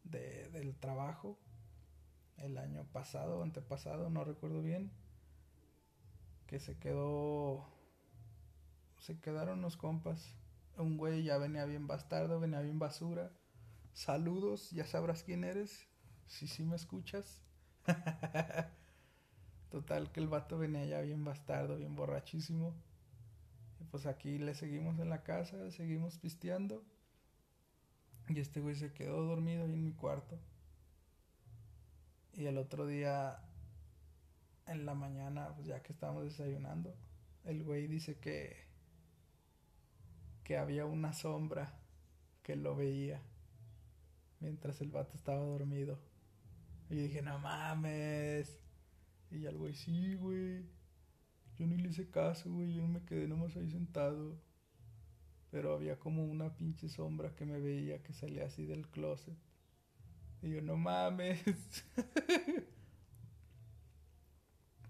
de 0.04 0.48
del 0.50 0.74
trabajo 0.76 1.38
el 2.38 2.58
año 2.58 2.84
pasado, 2.92 3.42
antepasado, 3.42 4.10
no 4.10 4.24
recuerdo 4.24 4.62
bien, 4.62 4.90
que 6.46 6.58
se 6.58 6.78
quedó, 6.78 7.68
se 8.98 9.20
quedaron 9.20 9.60
los 9.62 9.76
compas. 9.76 10.34
Un 10.80 10.96
güey 10.96 11.22
ya 11.22 11.36
venía 11.36 11.66
bien 11.66 11.86
bastardo, 11.86 12.40
venía 12.40 12.60
bien 12.60 12.78
basura. 12.78 13.30
Saludos, 13.92 14.70
ya 14.70 14.86
sabrás 14.86 15.22
quién 15.22 15.44
eres, 15.44 15.86
si 16.26 16.46
sí 16.46 16.64
me 16.64 16.76
escuchas. 16.76 17.42
Total 19.70 20.10
que 20.10 20.20
el 20.20 20.28
vato 20.28 20.56
venía 20.56 20.86
ya 20.86 21.00
bien 21.02 21.22
bastardo, 21.22 21.76
bien 21.76 21.94
borrachísimo. 21.96 22.74
Y 23.78 23.84
pues 23.84 24.06
aquí 24.06 24.38
le 24.38 24.54
seguimos 24.54 24.98
en 25.00 25.10
la 25.10 25.22
casa, 25.22 25.70
seguimos 25.70 26.16
pisteando. 26.16 26.82
Y 28.28 28.40
este 28.40 28.60
güey 28.60 28.74
se 28.74 28.94
quedó 28.94 29.22
dormido 29.22 29.64
ahí 29.64 29.74
en 29.74 29.84
mi 29.84 29.92
cuarto. 29.92 30.38
Y 32.32 32.46
el 32.46 32.56
otro 32.56 32.86
día, 32.86 33.38
en 34.66 34.86
la 34.86 34.94
mañana, 34.94 35.52
pues 35.54 35.66
ya 35.66 35.82
que 35.82 35.92
estábamos 35.92 36.24
desayunando, 36.24 36.96
el 37.44 37.64
güey 37.64 37.86
dice 37.86 38.18
que, 38.18 38.69
que 40.44 40.56
había 40.56 40.86
una 40.86 41.12
sombra 41.12 41.78
que 42.42 42.56
lo 42.56 42.74
veía 42.76 43.22
mientras 44.40 44.80
el 44.80 44.90
vato 44.90 45.16
estaba 45.16 45.40
dormido. 45.44 45.98
Y 46.88 46.96
dije, 46.96 47.22
no 47.22 47.38
mames. 47.38 48.58
Y 49.30 49.40
ya 49.40 49.50
el 49.50 49.58
güey, 49.58 49.74
sí, 49.74 50.14
güey. 50.14 50.64
Yo 51.56 51.66
ni 51.66 51.76
le 51.76 51.90
hice 51.90 52.10
caso, 52.10 52.50
güey. 52.50 52.74
Yo 52.74 52.86
me 52.86 53.04
quedé 53.04 53.28
nomás 53.28 53.56
ahí 53.56 53.70
sentado. 53.70 54.40
Pero 55.50 55.74
había 55.74 55.98
como 55.98 56.24
una 56.24 56.56
pinche 56.56 56.88
sombra 56.88 57.34
que 57.34 57.44
me 57.44 57.60
veía 57.60 58.02
que 58.02 58.12
salía 58.12 58.46
así 58.46 58.66
del 58.66 58.88
closet. 58.88 59.36
Y 60.42 60.50
yo, 60.50 60.62
no 60.62 60.76
mames. 60.76 61.84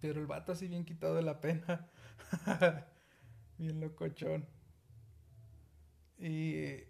Pero 0.01 0.21
el 0.21 0.27
vato 0.27 0.53
así 0.53 0.69
bien 0.69 0.85
quitado 0.85 1.15
de 1.15 1.23
la 1.23 1.41
pena. 1.41 1.91
bien 3.59 3.81
locochón. 3.81 4.47
Y 6.21 6.85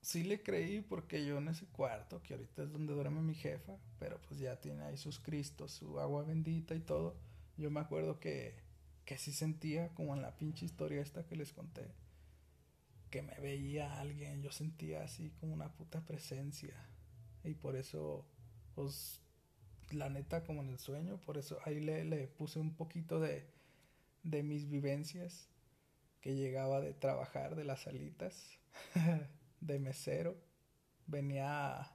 sí 0.00 0.24
le 0.24 0.42
creí 0.42 0.80
porque 0.80 1.24
yo 1.24 1.38
en 1.38 1.48
ese 1.48 1.66
cuarto, 1.66 2.20
que 2.22 2.34
ahorita 2.34 2.64
es 2.64 2.72
donde 2.72 2.92
duerme 2.92 3.22
mi 3.22 3.34
jefa, 3.34 3.78
pero 3.98 4.20
pues 4.22 4.40
ya 4.40 4.60
tiene 4.60 4.82
ahí 4.82 4.96
sus 4.96 5.20
cristos, 5.20 5.72
su 5.72 6.00
agua 6.00 6.24
bendita 6.24 6.74
y 6.74 6.80
todo. 6.80 7.16
Yo 7.56 7.70
me 7.70 7.80
acuerdo 7.80 8.18
que, 8.18 8.56
que 9.04 9.16
sí 9.18 9.32
sentía 9.32 9.94
como 9.94 10.14
en 10.14 10.22
la 10.22 10.36
pinche 10.36 10.66
historia 10.66 11.00
esta 11.00 11.24
que 11.24 11.36
les 11.36 11.52
conté, 11.52 11.94
que 13.10 13.22
me 13.22 13.38
veía 13.38 14.00
alguien, 14.00 14.42
yo 14.42 14.50
sentía 14.50 15.04
así 15.04 15.30
como 15.38 15.54
una 15.54 15.72
puta 15.72 16.04
presencia. 16.04 16.74
Y 17.44 17.54
por 17.54 17.76
eso, 17.76 18.26
pues, 18.74 19.20
la 19.90 20.08
neta, 20.08 20.44
como 20.44 20.62
en 20.62 20.70
el 20.70 20.78
sueño, 20.78 21.20
por 21.20 21.38
eso 21.38 21.58
ahí 21.64 21.80
le, 21.80 22.04
le 22.04 22.26
puse 22.26 22.58
un 22.58 22.74
poquito 22.74 23.20
de, 23.20 23.46
de 24.24 24.42
mis 24.42 24.68
vivencias 24.68 25.51
que 26.22 26.34
llegaba 26.34 26.80
de 26.80 26.94
trabajar 26.94 27.54
de 27.54 27.64
las 27.64 27.82
salitas, 27.82 28.58
de 29.60 29.78
mesero. 29.78 30.34
Venía, 31.06 31.92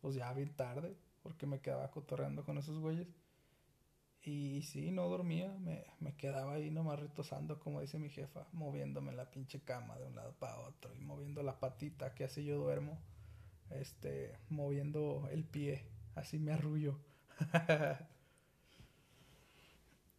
pues 0.00 0.14
ya 0.14 0.32
bien 0.32 0.56
tarde, 0.56 0.96
porque 1.22 1.46
me 1.46 1.60
quedaba 1.60 1.90
cotorreando 1.90 2.44
con 2.44 2.56
esos 2.56 2.78
güeyes. 2.78 3.08
Y 4.22 4.62
sí, 4.62 4.90
no 4.92 5.08
dormía, 5.08 5.54
me, 5.58 5.84
me 6.00 6.16
quedaba 6.16 6.54
ahí 6.54 6.70
nomás 6.70 6.98
retosando, 6.98 7.60
como 7.60 7.82
dice 7.82 7.98
mi 7.98 8.08
jefa, 8.08 8.46
moviéndome 8.52 9.12
la 9.12 9.30
pinche 9.30 9.60
cama 9.60 9.98
de 9.98 10.06
un 10.06 10.14
lado 10.14 10.32
para 10.38 10.60
otro 10.60 10.94
y 10.94 11.00
moviendo 11.00 11.42
la 11.42 11.60
patita, 11.60 12.14
que 12.14 12.24
así 12.24 12.44
yo 12.44 12.56
duermo 12.56 12.98
este, 13.70 14.38
moviendo 14.48 15.28
el 15.30 15.44
pie, 15.44 15.84
así 16.14 16.38
me 16.38 16.52
arrullo. 16.52 16.98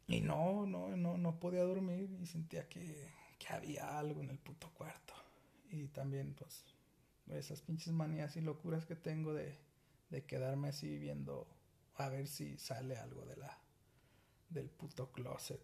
y 0.08 0.22
no, 0.22 0.66
no, 0.66 0.96
no, 0.96 1.18
no 1.18 1.40
podía 1.40 1.64
dormir 1.64 2.18
y 2.22 2.26
sentía 2.26 2.68
que, 2.68 3.08
que 3.40 3.54
había 3.54 3.98
algo 3.98 4.22
en 4.22 4.30
el 4.30 4.38
puto 4.38 4.70
cuarto. 4.74 5.14
Y 5.70 5.88
también, 5.88 6.34
pues, 6.34 6.64
esas 7.32 7.62
pinches 7.62 7.94
manías 7.94 8.36
y 8.36 8.42
locuras 8.42 8.86
que 8.86 8.96
tengo 8.96 9.34
de, 9.34 9.58
de 10.10 10.24
quedarme 10.26 10.70
así 10.70 10.98
viendo 10.98 11.48
a 11.96 12.10
ver 12.10 12.28
si 12.28 12.58
sale 12.58 12.98
algo 12.98 13.26
de 13.26 13.38
la 13.38 13.60
del 14.50 14.70
puto 14.70 15.12
closet. 15.12 15.62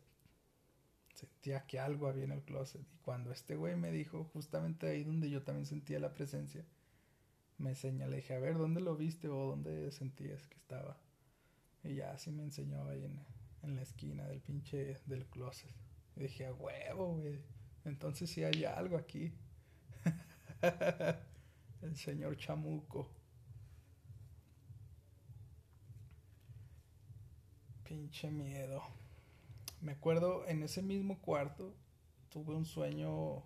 Sentía 1.13 1.65
que 1.67 1.79
algo 1.79 2.07
había 2.07 2.23
en 2.23 2.31
el 2.31 2.43
closet. 2.43 2.81
Y 2.93 2.97
cuando 2.99 3.31
este 3.31 3.55
güey 3.55 3.75
me 3.75 3.91
dijo, 3.91 4.23
justamente 4.33 4.87
ahí 4.87 5.03
donde 5.03 5.29
yo 5.29 5.43
también 5.43 5.65
sentía 5.65 5.99
la 5.99 6.13
presencia, 6.13 6.65
me 7.57 7.75
señalé, 7.75 8.17
dije, 8.17 8.33
a 8.33 8.39
ver, 8.39 8.57
¿dónde 8.57 8.81
lo 8.81 8.95
viste 8.95 9.27
o 9.27 9.47
dónde 9.47 9.91
sentías 9.91 10.47
que 10.47 10.55
estaba? 10.55 10.97
Y 11.83 11.95
ya 11.95 12.11
así 12.11 12.31
me 12.31 12.43
enseñó 12.43 12.87
ahí 12.87 13.03
en, 13.03 13.19
en 13.63 13.75
la 13.75 13.81
esquina 13.81 14.27
del 14.27 14.41
pinche 14.41 14.99
del 15.05 15.25
closet. 15.27 15.71
Y 16.15 16.21
dije, 16.21 16.45
a 16.45 16.53
huevo, 16.53 17.15
güey. 17.15 17.39
Entonces 17.85 18.29
sí 18.29 18.43
hay 18.43 18.65
algo 18.65 18.97
aquí. 18.97 19.33
El 21.81 21.95
señor 21.95 22.37
chamuco. 22.37 23.09
Pinche 27.83 28.29
miedo. 28.29 28.83
Me 29.81 29.93
acuerdo 29.93 30.45
en 30.47 30.63
ese 30.63 30.81
mismo 30.81 31.21
cuarto 31.21 31.75
tuve 32.29 32.53
un 32.53 32.65
sueño 32.65 33.43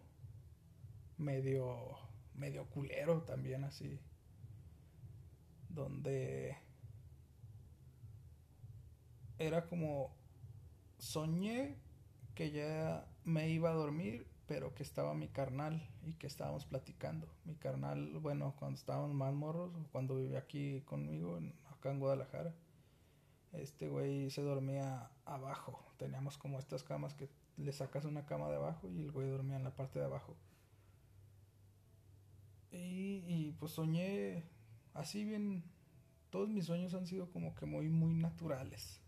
medio 1.17 1.95
medio 2.34 2.65
culero 2.69 3.21
también 3.21 3.63
así. 3.63 3.99
Donde 5.69 6.58
era 9.39 9.67
como 9.67 10.15
soñé 10.98 11.78
que 12.36 12.52
ya 12.52 13.08
me 13.24 13.50
iba 13.50 13.69
a 13.69 13.74
dormir, 13.74 14.28
pero 14.48 14.74
que 14.74 14.84
estaba 14.84 15.13
mi 15.13 15.28
carnal 15.28 15.88
y 16.04 16.13
que 16.13 16.28
estábamos 16.28 16.65
platicando. 16.65 17.28
Mi 17.46 17.56
carnal, 17.56 18.19
bueno, 18.19 18.56
cuando 18.58 18.78
estábamos 18.78 19.13
más 19.13 19.34
morros, 19.34 19.72
cuando 19.91 20.15
vivía 20.15 20.39
aquí 20.39 20.82
conmigo, 20.82 21.39
acá 21.72 21.91
en 21.91 22.00
Guadalajara, 22.00 22.54
este 23.54 23.88
güey 23.88 24.30
se 24.30 24.41
dormía 24.41 25.12
abajo. 25.26 25.80
Teníamos 25.98 26.38
como 26.38 26.60
estas 26.60 26.84
camas 26.84 27.13
que 27.13 27.30
le 27.58 27.72
sacas 27.72 28.06
una 28.06 28.26
cama 28.26 28.50
de 28.50 28.56
abajo 28.56 28.89
y 28.89 29.02
el 29.02 29.12
güey 29.12 29.30
dormía 29.30 29.58
en 29.58 29.63
la 29.63 29.76
parte 29.76 30.00
de 30.00 30.06
abajo. 30.06 30.36
Y, 32.72 33.52
pues 33.60 33.74
soñé 33.74 34.43
así 34.96 35.24
bien. 35.24 35.63
Todos 36.32 36.50
mis 36.50 36.65
sueños 36.65 36.96
han 36.96 37.06
sido 37.06 37.30
como 37.30 37.54
que 37.54 37.67
muy, 37.67 37.88
muy 37.89 38.15
naturales. 38.15 39.02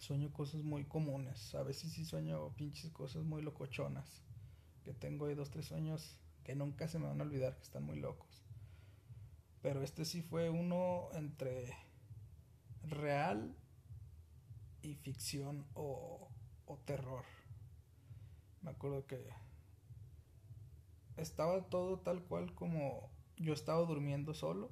Sueño 0.00 0.32
cosas 0.32 0.62
muy 0.62 0.86
comunes. 0.86 1.54
A 1.54 1.62
veces 1.62 1.92
sí 1.92 2.06
sueño 2.06 2.54
pinches 2.56 2.90
cosas 2.90 3.22
muy 3.22 3.42
locochonas. 3.42 4.22
Que 4.82 4.94
tengo 4.94 5.26
ahí 5.26 5.34
dos, 5.34 5.50
tres 5.50 5.66
sueños 5.66 6.18
que 6.42 6.54
nunca 6.54 6.88
se 6.88 6.98
me 6.98 7.06
van 7.06 7.20
a 7.20 7.24
olvidar, 7.24 7.54
que 7.56 7.62
están 7.62 7.84
muy 7.84 8.00
locos. 8.00 8.42
Pero 9.60 9.82
este 9.82 10.06
sí 10.06 10.22
fue 10.22 10.48
uno 10.48 11.10
entre 11.12 11.76
real 12.82 13.54
y 14.80 14.94
ficción 14.94 15.66
o, 15.74 16.30
o 16.64 16.78
terror. 16.78 17.24
Me 18.62 18.70
acuerdo 18.70 19.06
que 19.06 19.28
estaba 21.18 21.68
todo 21.68 21.98
tal 21.98 22.22
cual 22.24 22.54
como 22.54 23.10
yo 23.36 23.52
estaba 23.52 23.80
durmiendo 23.80 24.32
solo, 24.32 24.70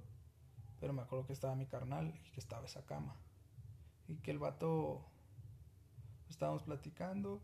pero 0.81 0.95
me 0.95 1.03
acuerdo 1.03 1.27
que 1.27 1.35
estaba 1.35 1.55
mi 1.55 1.67
carnal 1.67 2.19
y 2.25 2.31
que 2.31 2.41
estaba 2.41 2.65
esa 2.65 2.87
cama. 2.87 3.21
Y 4.07 4.17
que 4.17 4.31
el 4.31 4.39
vato 4.39 5.05
estábamos 6.31 6.63
platicando 6.63 7.43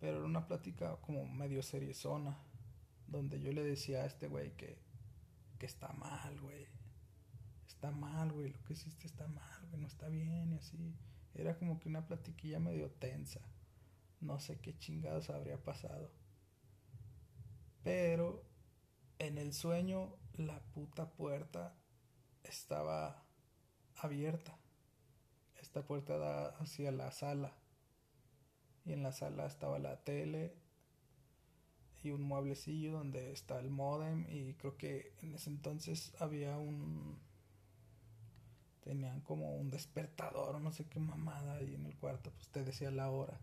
Pero 0.00 0.18
era 0.18 0.26
una 0.26 0.46
plática 0.46 0.96
como 1.00 1.26
medio 1.26 1.62
seriezona. 1.62 2.38
Donde 3.06 3.40
yo 3.40 3.52
le 3.52 3.62
decía 3.62 4.02
a 4.02 4.06
este 4.06 4.28
güey 4.28 4.56
que, 4.56 4.78
que 5.58 5.66
está 5.66 5.92
mal, 5.92 6.40
güey. 6.40 6.66
Está 7.66 7.90
mal, 7.90 8.32
güey. 8.32 8.50
Lo 8.50 8.62
que 8.64 8.72
hiciste 8.72 9.06
está 9.06 9.28
mal, 9.28 9.66
güey. 9.68 9.80
No 9.80 9.86
está 9.86 10.08
bien 10.08 10.52
y 10.52 10.56
así. 10.56 10.96
Era 11.34 11.58
como 11.58 11.78
que 11.78 11.88
una 11.88 12.06
platiquilla 12.06 12.60
medio 12.60 12.90
tensa. 12.90 13.40
No 14.20 14.40
sé 14.40 14.58
qué 14.60 14.76
chingados 14.78 15.30
habría 15.30 15.62
pasado. 15.62 16.10
Pero 17.82 18.42
en 19.18 19.36
el 19.38 19.52
sueño 19.52 20.16
la 20.32 20.60
puta 20.72 21.10
puerta 21.12 21.76
estaba 22.42 23.26
abierta. 23.96 24.58
Esta 25.56 25.86
puerta 25.86 26.16
da 26.18 26.48
hacia 26.58 26.90
la 26.92 27.10
sala. 27.12 27.54
Y 28.84 28.92
en 28.92 29.02
la 29.02 29.12
sala 29.12 29.46
estaba 29.46 29.78
la 29.78 30.02
tele 30.04 30.54
y 32.02 32.10
un 32.10 32.22
mueblecillo 32.22 32.92
donde 32.92 33.32
está 33.32 33.58
el 33.58 33.70
modem 33.70 34.26
y 34.28 34.52
creo 34.54 34.76
que 34.76 35.14
en 35.22 35.34
ese 35.34 35.48
entonces 35.48 36.14
había 36.20 36.58
un 36.58 37.18
tenían 38.82 39.22
como 39.22 39.56
un 39.56 39.70
despertador 39.70 40.60
no 40.60 40.70
sé 40.70 40.84
qué 40.86 41.00
mamada 41.00 41.54
ahí 41.54 41.74
en 41.74 41.86
el 41.86 41.96
cuarto, 41.96 42.30
pues 42.32 42.48
te 42.48 42.62
decía 42.62 42.90
la 42.90 43.10
hora. 43.10 43.40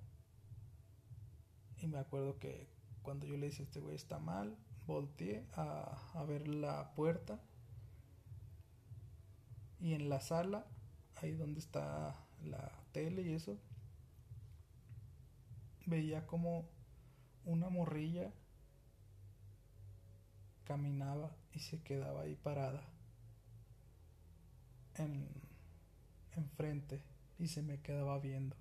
Y 1.80 1.88
me 1.88 1.98
acuerdo 1.98 2.38
que 2.38 2.68
cuando 3.02 3.26
yo 3.26 3.36
le 3.38 3.48
dije 3.48 3.64
este 3.64 3.80
güey 3.80 3.96
está 3.96 4.20
mal, 4.20 4.56
volteé 4.86 5.48
a, 5.54 5.98
a 6.14 6.24
ver 6.26 6.48
la 6.48 6.94
puerta 6.94 7.42
y 9.80 9.96
en 9.96 10.10
la 10.10 10.22
sala, 10.22 10.68
ahí 11.16 11.32
donde 11.32 11.60
está 11.60 12.16
la 12.44 12.72
tele 12.92 13.24
y 13.24 13.34
eso, 13.34 13.58
veía 15.86 16.26
como 16.28 16.70
una 17.46 17.70
morrilla 17.70 18.32
caminaba 20.64 21.36
y 21.54 21.60
se 21.60 21.82
quedaba 21.82 22.22
ahí 22.22 22.36
parada 22.36 22.82
en 24.96 25.28
enfrente 26.36 27.02
y 27.40 27.48
se 27.48 27.62
me 27.62 27.82
quedaba 27.82 28.20
viendo. 28.20 28.56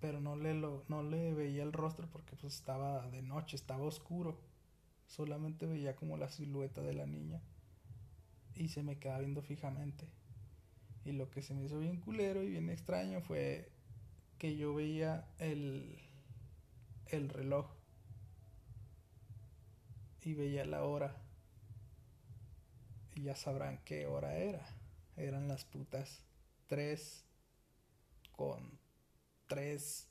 Pero 0.00 0.20
no 0.20 0.36
le 0.36 0.54
lo, 0.54 0.84
no 0.88 1.02
le 1.02 1.34
veía 1.34 1.62
el 1.62 1.72
rostro 1.72 2.08
porque 2.10 2.36
pues 2.36 2.54
estaba 2.54 3.08
de 3.10 3.22
noche, 3.22 3.56
estaba 3.56 3.84
oscuro. 3.84 4.40
Solamente 5.06 5.66
veía 5.66 5.96
como 5.96 6.16
la 6.16 6.30
silueta 6.30 6.82
de 6.82 6.94
la 6.94 7.06
niña 7.06 7.42
y 8.54 8.68
se 8.68 8.82
me 8.82 8.98
quedaba 8.98 9.20
viendo 9.20 9.42
fijamente. 9.42 10.06
Y 11.04 11.12
lo 11.12 11.30
que 11.30 11.42
se 11.42 11.54
me 11.54 11.64
hizo 11.64 11.78
bien 11.78 11.98
culero 11.98 12.42
y 12.42 12.50
bien 12.50 12.70
extraño 12.70 13.20
fue 13.20 13.72
que 14.40 14.56
yo 14.56 14.74
veía 14.74 15.28
el, 15.38 16.00
el 17.08 17.28
reloj 17.28 17.70
y 20.22 20.32
veía 20.32 20.64
la 20.64 20.82
hora. 20.82 21.14
Y 23.14 23.24
ya 23.24 23.36
sabrán 23.36 23.82
qué 23.84 24.06
hora 24.06 24.34
era. 24.38 24.66
Eran 25.16 25.46
las 25.46 25.66
putas 25.66 26.24
tres 26.68 27.26
con 28.32 28.80
tres, 29.46 30.08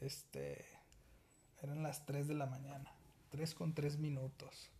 este, 0.00 0.64
eran 1.60 1.82
las 1.82 2.06
tres 2.06 2.28
de 2.28 2.34
la 2.34 2.46
mañana. 2.46 2.90
Tres 3.28 3.54
con 3.54 3.74
tres 3.74 3.98
minutos. 3.98 4.70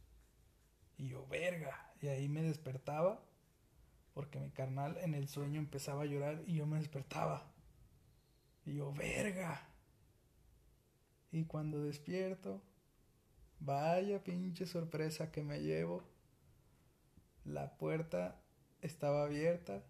Y 0.96 1.08
yo, 1.08 1.26
verga. 1.26 1.92
Y 2.00 2.06
ahí 2.06 2.26
me 2.30 2.42
despertaba. 2.42 3.22
Porque 4.14 4.40
mi 4.40 4.50
carnal 4.50 4.96
en 4.96 5.12
el 5.12 5.28
sueño 5.28 5.58
empezaba 5.58 6.04
a 6.04 6.06
llorar 6.06 6.42
y 6.46 6.54
yo 6.54 6.66
me 6.66 6.78
despertaba. 6.78 7.52
Y 8.66 8.74
yo, 8.74 8.92
verga. 8.92 9.68
Y 11.30 11.44
cuando 11.44 11.84
despierto, 11.84 12.60
vaya 13.60 14.24
pinche 14.24 14.66
sorpresa 14.66 15.30
que 15.30 15.42
me 15.44 15.60
llevo. 15.60 16.02
La 17.44 17.78
puerta 17.78 18.42
estaba 18.80 19.22
abierta, 19.22 19.84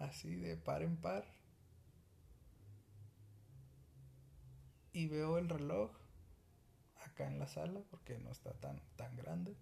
así 0.00 0.34
de 0.34 0.56
par 0.56 0.82
en 0.82 0.96
par. 0.96 1.24
Y 4.92 5.06
veo 5.06 5.38
el 5.38 5.48
reloj 5.48 5.92
acá 7.04 7.28
en 7.28 7.38
la 7.38 7.46
sala, 7.46 7.80
porque 7.90 8.18
no 8.18 8.32
está 8.32 8.52
tan, 8.54 8.82
tan 8.96 9.14
grande. 9.16 9.56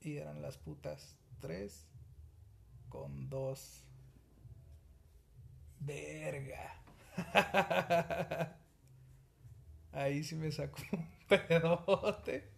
Y 0.00 0.18
eran 0.18 0.40
las 0.40 0.56
putas 0.56 1.16
tres 1.40 1.88
con 2.88 3.28
dos. 3.28 3.84
Verga. 5.80 6.83
Ahí 9.92 10.22
sí 10.24 10.34
me 10.36 10.50
sacó 10.52 10.82
un 10.92 11.08
pedote. 11.28 12.50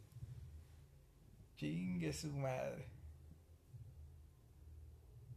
Chingue 1.57 2.13
su 2.13 2.33
madre. 2.33 2.89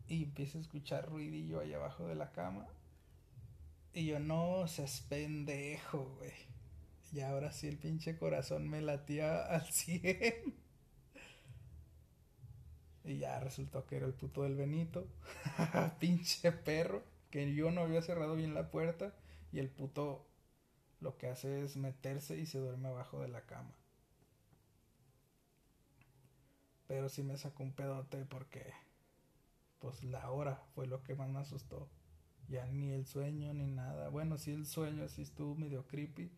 Y 0.09 0.23
empiezo 0.23 0.57
a 0.57 0.61
escuchar 0.61 1.07
ruidillo 1.07 1.61
ahí 1.61 1.73
abajo 1.73 2.05
de 2.07 2.15
la 2.15 2.31
cama. 2.33 2.67
Y 3.93 4.05
yo, 4.07 4.19
no 4.19 4.67
seas 4.67 5.01
pendejo, 5.09 6.15
güey. 6.17 6.33
Y 7.11 7.21
ahora 7.21 7.51
sí 7.51 7.67
el 7.67 7.77
pinche 7.77 8.17
corazón 8.17 8.69
me 8.69 8.81
latía 8.81 9.41
al 9.45 9.65
100. 9.71 10.55
Y 13.03 13.17
ya 13.17 13.39
resultó 13.39 13.85
que 13.85 13.97
era 13.97 14.05
el 14.05 14.13
puto 14.13 14.43
del 14.43 14.55
Benito. 14.55 15.07
pinche 15.99 16.51
perro 16.51 17.03
que 17.31 17.53
yo 17.53 17.71
no 17.71 17.81
había 17.81 18.01
cerrado 18.01 18.35
bien 18.35 18.53
la 18.53 18.71
puerta 18.71 19.13
y 19.51 19.59
el 19.59 19.69
puto 19.69 20.25
lo 20.99 21.17
que 21.17 21.27
hace 21.27 21.63
es 21.63 21.77
meterse 21.77 22.37
y 22.37 22.45
se 22.45 22.59
duerme 22.59 22.89
abajo 22.89 23.21
de 23.21 23.29
la 23.29 23.45
cama. 23.45 23.73
Pero 26.87 27.09
sí 27.09 27.23
me 27.23 27.37
sacó 27.37 27.63
un 27.63 27.73
pedote 27.73 28.25
porque 28.25 28.73
pues 29.79 30.03
la 30.03 30.29
hora 30.31 30.61
fue 30.75 30.87
lo 30.87 31.03
que 31.03 31.15
más 31.15 31.29
me 31.29 31.39
asustó. 31.39 31.87
Ya 32.47 32.65
ni 32.65 32.91
el 32.91 33.05
sueño 33.05 33.53
ni 33.53 33.67
nada. 33.67 34.09
Bueno, 34.09 34.37
sí 34.37 34.51
el 34.51 34.65
sueño 34.65 35.07
sí 35.07 35.21
estuvo 35.21 35.55
medio 35.55 35.85
creepy. 35.87 36.31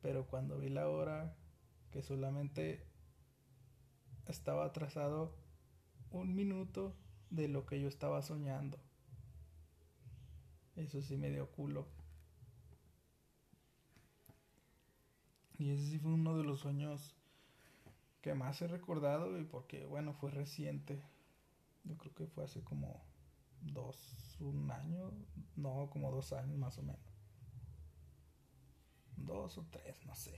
Pero 0.00 0.26
cuando 0.26 0.58
vi 0.58 0.68
la 0.68 0.88
hora 0.88 1.36
que 1.90 2.02
solamente 2.02 2.86
estaba 4.26 4.64
atrasado 4.64 5.36
un 6.10 6.34
minuto 6.34 6.96
de 7.30 7.48
lo 7.48 7.66
que 7.66 7.80
yo 7.80 7.88
estaba 7.88 8.22
soñando. 8.22 8.78
Eso 10.76 11.02
sí 11.02 11.16
me 11.16 11.30
dio 11.30 11.50
culo. 11.50 11.86
Y 15.62 15.70
ese 15.70 15.86
sí 15.86 15.98
fue 16.00 16.12
uno 16.12 16.36
de 16.36 16.42
los 16.42 16.58
sueños 16.58 17.14
que 18.20 18.34
más 18.34 18.60
he 18.62 18.66
recordado 18.66 19.38
y 19.38 19.44
porque, 19.44 19.86
bueno, 19.86 20.12
fue 20.12 20.32
reciente. 20.32 21.00
Yo 21.84 21.96
creo 21.96 22.12
que 22.16 22.26
fue 22.26 22.42
hace 22.42 22.64
como 22.64 23.00
dos, 23.60 24.36
un 24.40 24.72
año, 24.72 25.12
no, 25.54 25.88
como 25.88 26.10
dos 26.10 26.32
años 26.32 26.58
más 26.58 26.78
o 26.78 26.82
menos. 26.82 27.00
Dos 29.16 29.56
o 29.56 29.64
tres, 29.70 30.04
no 30.04 30.16
sé. 30.16 30.36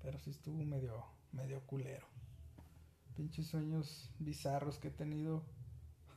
Pero 0.00 0.20
sí 0.20 0.30
estuvo 0.30 0.62
medio, 0.62 1.04
medio 1.32 1.60
culero. 1.66 2.06
Pinches 3.16 3.48
sueños 3.48 4.12
bizarros 4.20 4.78
que 4.78 4.88
he 4.88 4.92
tenido. 4.92 5.42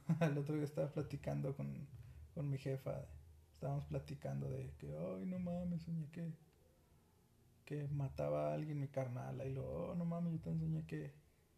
El 0.22 0.38
otro 0.38 0.54
día 0.54 0.66
estaba 0.66 0.92
platicando 0.92 1.56
con 1.56 1.88
con 2.36 2.48
mi 2.48 2.60
jefa. 2.60 3.08
Estábamos 3.52 3.86
platicando 3.86 4.48
de 4.52 4.72
que, 4.78 4.96
ay, 4.96 5.26
no 5.26 5.40
mames, 5.40 5.82
soñé 5.82 6.12
que, 6.12 6.32
que 7.70 7.88
mataba 7.90 8.50
a 8.50 8.54
alguien 8.56 8.80
mi 8.80 8.88
carnal. 8.88 9.44
Y 9.46 9.54
luego, 9.54 9.92
oh, 9.92 9.96
no 9.96 10.04
mames, 10.04 10.34
yo 10.34 10.40
también 10.40 10.72
soñé 10.72 10.88
que 10.88 11.14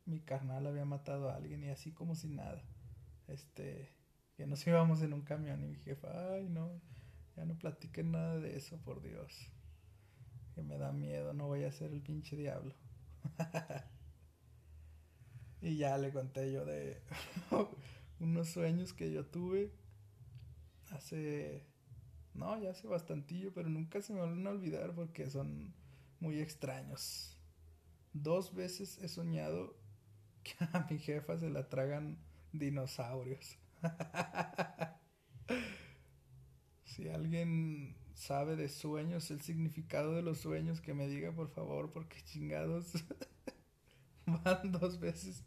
mi 0.05 0.19
carnal 0.19 0.67
había 0.67 0.83
matado 0.83 1.29
a 1.29 1.37
alguien 1.37 1.63
y 1.63 1.69
así 1.69 1.93
como 1.93 2.15
si 2.15 2.27
nada. 2.27 2.61
Este, 3.29 3.95
que 4.35 4.45
nos 4.45 4.67
íbamos 4.67 5.01
en 5.03 5.13
un 5.13 5.21
camión 5.21 5.63
y 5.63 5.67
mi 5.67 5.77
jefa, 5.77 6.33
ay, 6.33 6.49
no, 6.49 6.81
ya 7.37 7.45
no 7.45 7.57
platiquen 7.57 8.11
nada 8.11 8.39
de 8.39 8.57
eso, 8.57 8.77
por 8.81 9.01
Dios. 9.01 9.33
Que 10.53 10.63
me 10.63 10.77
da 10.77 10.91
miedo, 10.91 11.33
no 11.33 11.47
voy 11.47 11.63
a 11.63 11.71
ser 11.71 11.93
el 11.93 12.01
pinche 12.01 12.35
diablo. 12.35 12.75
y 15.61 15.77
ya 15.77 15.97
le 15.97 16.11
conté 16.11 16.51
yo 16.51 16.65
de 16.65 17.01
unos 18.19 18.49
sueños 18.49 18.91
que 18.91 19.13
yo 19.13 19.27
tuve 19.27 19.71
hace, 20.89 21.63
no, 22.33 22.61
ya 22.61 22.71
hace 22.71 22.85
bastantillo, 22.85 23.53
pero 23.53 23.69
nunca 23.69 24.01
se 24.01 24.11
me 24.11 24.19
van 24.19 24.45
a 24.45 24.49
olvidar 24.49 24.93
porque 24.93 25.29
son 25.29 25.73
muy 26.21 26.39
extraños. 26.39 27.35
Dos 28.13 28.53
veces 28.53 28.99
he 29.01 29.09
soñado 29.09 29.75
que 30.43 30.53
a 30.71 30.87
mi 30.89 30.99
jefa 30.99 31.37
se 31.37 31.49
la 31.49 31.67
tragan 31.67 32.17
dinosaurios. 32.53 33.57
si 36.85 37.09
alguien 37.09 37.97
sabe 38.13 38.55
de 38.55 38.69
sueños, 38.69 39.31
el 39.31 39.41
significado 39.41 40.13
de 40.13 40.21
los 40.21 40.39
sueños, 40.39 40.79
que 40.79 40.93
me 40.93 41.07
diga 41.07 41.31
por 41.31 41.49
favor, 41.49 41.91
porque 41.91 42.21
chingados 42.23 42.93
van 44.25 44.71
dos 44.71 44.99
veces 44.99 45.43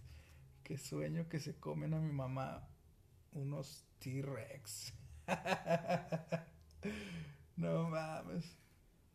que 0.64 0.76
sueño 0.76 1.28
que 1.28 1.38
se 1.38 1.54
comen 1.54 1.94
a 1.94 2.00
mi 2.00 2.12
mamá 2.12 2.68
unos 3.32 3.84
T-Rex. 4.00 4.92
no 7.56 7.90
mames. 7.90 8.63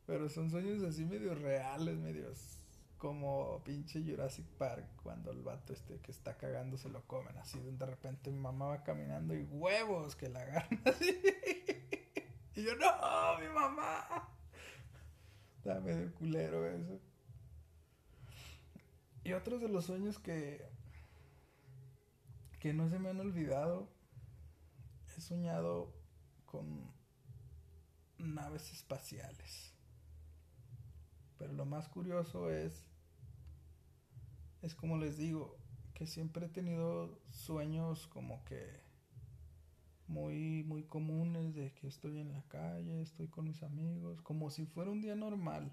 Pero 0.10 0.28
son 0.28 0.50
sueños 0.50 0.82
así 0.82 1.06
medio 1.06 1.36
reales, 1.36 2.00
medios 2.00 2.58
como 2.98 3.62
pinche 3.64 4.04
Jurassic 4.04 4.48
Park, 4.58 4.84
cuando 5.04 5.30
el 5.30 5.44
vato 5.44 5.72
este 5.72 6.00
que 6.00 6.12
está 6.12 6.36
cagando 6.36 6.80
se 6.80 6.90
lo 6.90 7.06
comen, 7.06 7.38
así 7.38 7.60
de 7.60 7.86
repente 7.86 8.32
mi 8.32 8.40
mamá 8.40 8.70
va 8.70 8.84
caminando 8.84 9.36
y 9.36 9.44
huevos 9.44 10.16
que 10.16 10.28
la 10.28 10.42
agarran 10.42 10.82
así. 10.86 11.22
Y 12.56 12.64
yo, 12.64 12.76
no, 12.76 13.40
mi 13.40 13.54
mamá. 13.54 14.34
Está 15.58 15.80
medio 15.80 16.12
culero 16.16 16.66
eso. 16.66 17.00
Y 19.24 19.34
otros 19.34 19.62
de 19.62 19.70
los 19.70 19.86
sueños 19.86 20.18
que, 20.18 20.68
que 22.60 22.74
no 22.74 22.90
se 22.90 22.98
me 22.98 23.10
han 23.10 23.20
olvidado, 23.20 23.88
he 25.16 25.22
soñado 25.22 25.94
con 26.48 26.92
naves 28.18 28.74
espaciales. 28.74 29.76
Pero 31.40 31.54
lo 31.54 31.66
más 31.66 31.88
curioso 31.88 32.52
es, 32.52 32.86
es 34.62 34.76
como 34.76 34.98
les 34.98 35.18
digo, 35.18 35.58
que 35.96 36.06
siempre 36.06 36.46
he 36.46 36.50
tenido 36.50 37.20
sueños 37.32 38.08
como 38.08 38.44
que 38.46 38.82
muy, 40.08 40.64
muy 40.64 40.84
comunes 40.84 41.56
de 41.56 41.74
que 41.74 41.88
estoy 41.88 42.20
en 42.20 42.34
la 42.34 42.44
calle, 42.44 43.02
estoy 43.02 43.28
con 43.28 43.46
mis 43.46 43.64
amigos, 43.64 44.22
como 44.22 44.50
si 44.50 44.66
fuera 44.66 44.92
un 44.92 45.02
día 45.02 45.16
normal. 45.16 45.72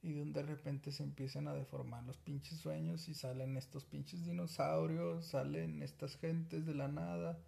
Y 0.00 0.12
de 0.12 0.42
repente 0.42 0.90
se 0.90 1.02
empiezan 1.02 1.48
a 1.48 1.54
deformar 1.54 2.04
los 2.04 2.18
pinches 2.18 2.58
sueños 2.58 3.08
y 3.08 3.14
salen 3.14 3.56
estos 3.56 3.84
pinches 3.84 4.24
dinosaurios, 4.24 5.26
salen 5.26 5.82
estas 5.82 6.16
gentes 6.16 6.66
de 6.66 6.74
la 6.74 6.88
nada 6.88 7.38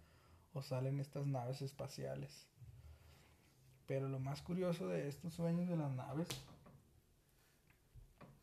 o 0.53 0.61
salen 0.61 0.99
estas 0.99 1.27
naves 1.27 1.61
espaciales. 1.61 2.47
Pero 3.87 4.07
lo 4.09 4.19
más 4.19 4.41
curioso 4.41 4.87
de 4.87 5.07
estos 5.07 5.33
sueños 5.33 5.67
de 5.67 5.77
las 5.77 5.91
naves, 5.91 6.27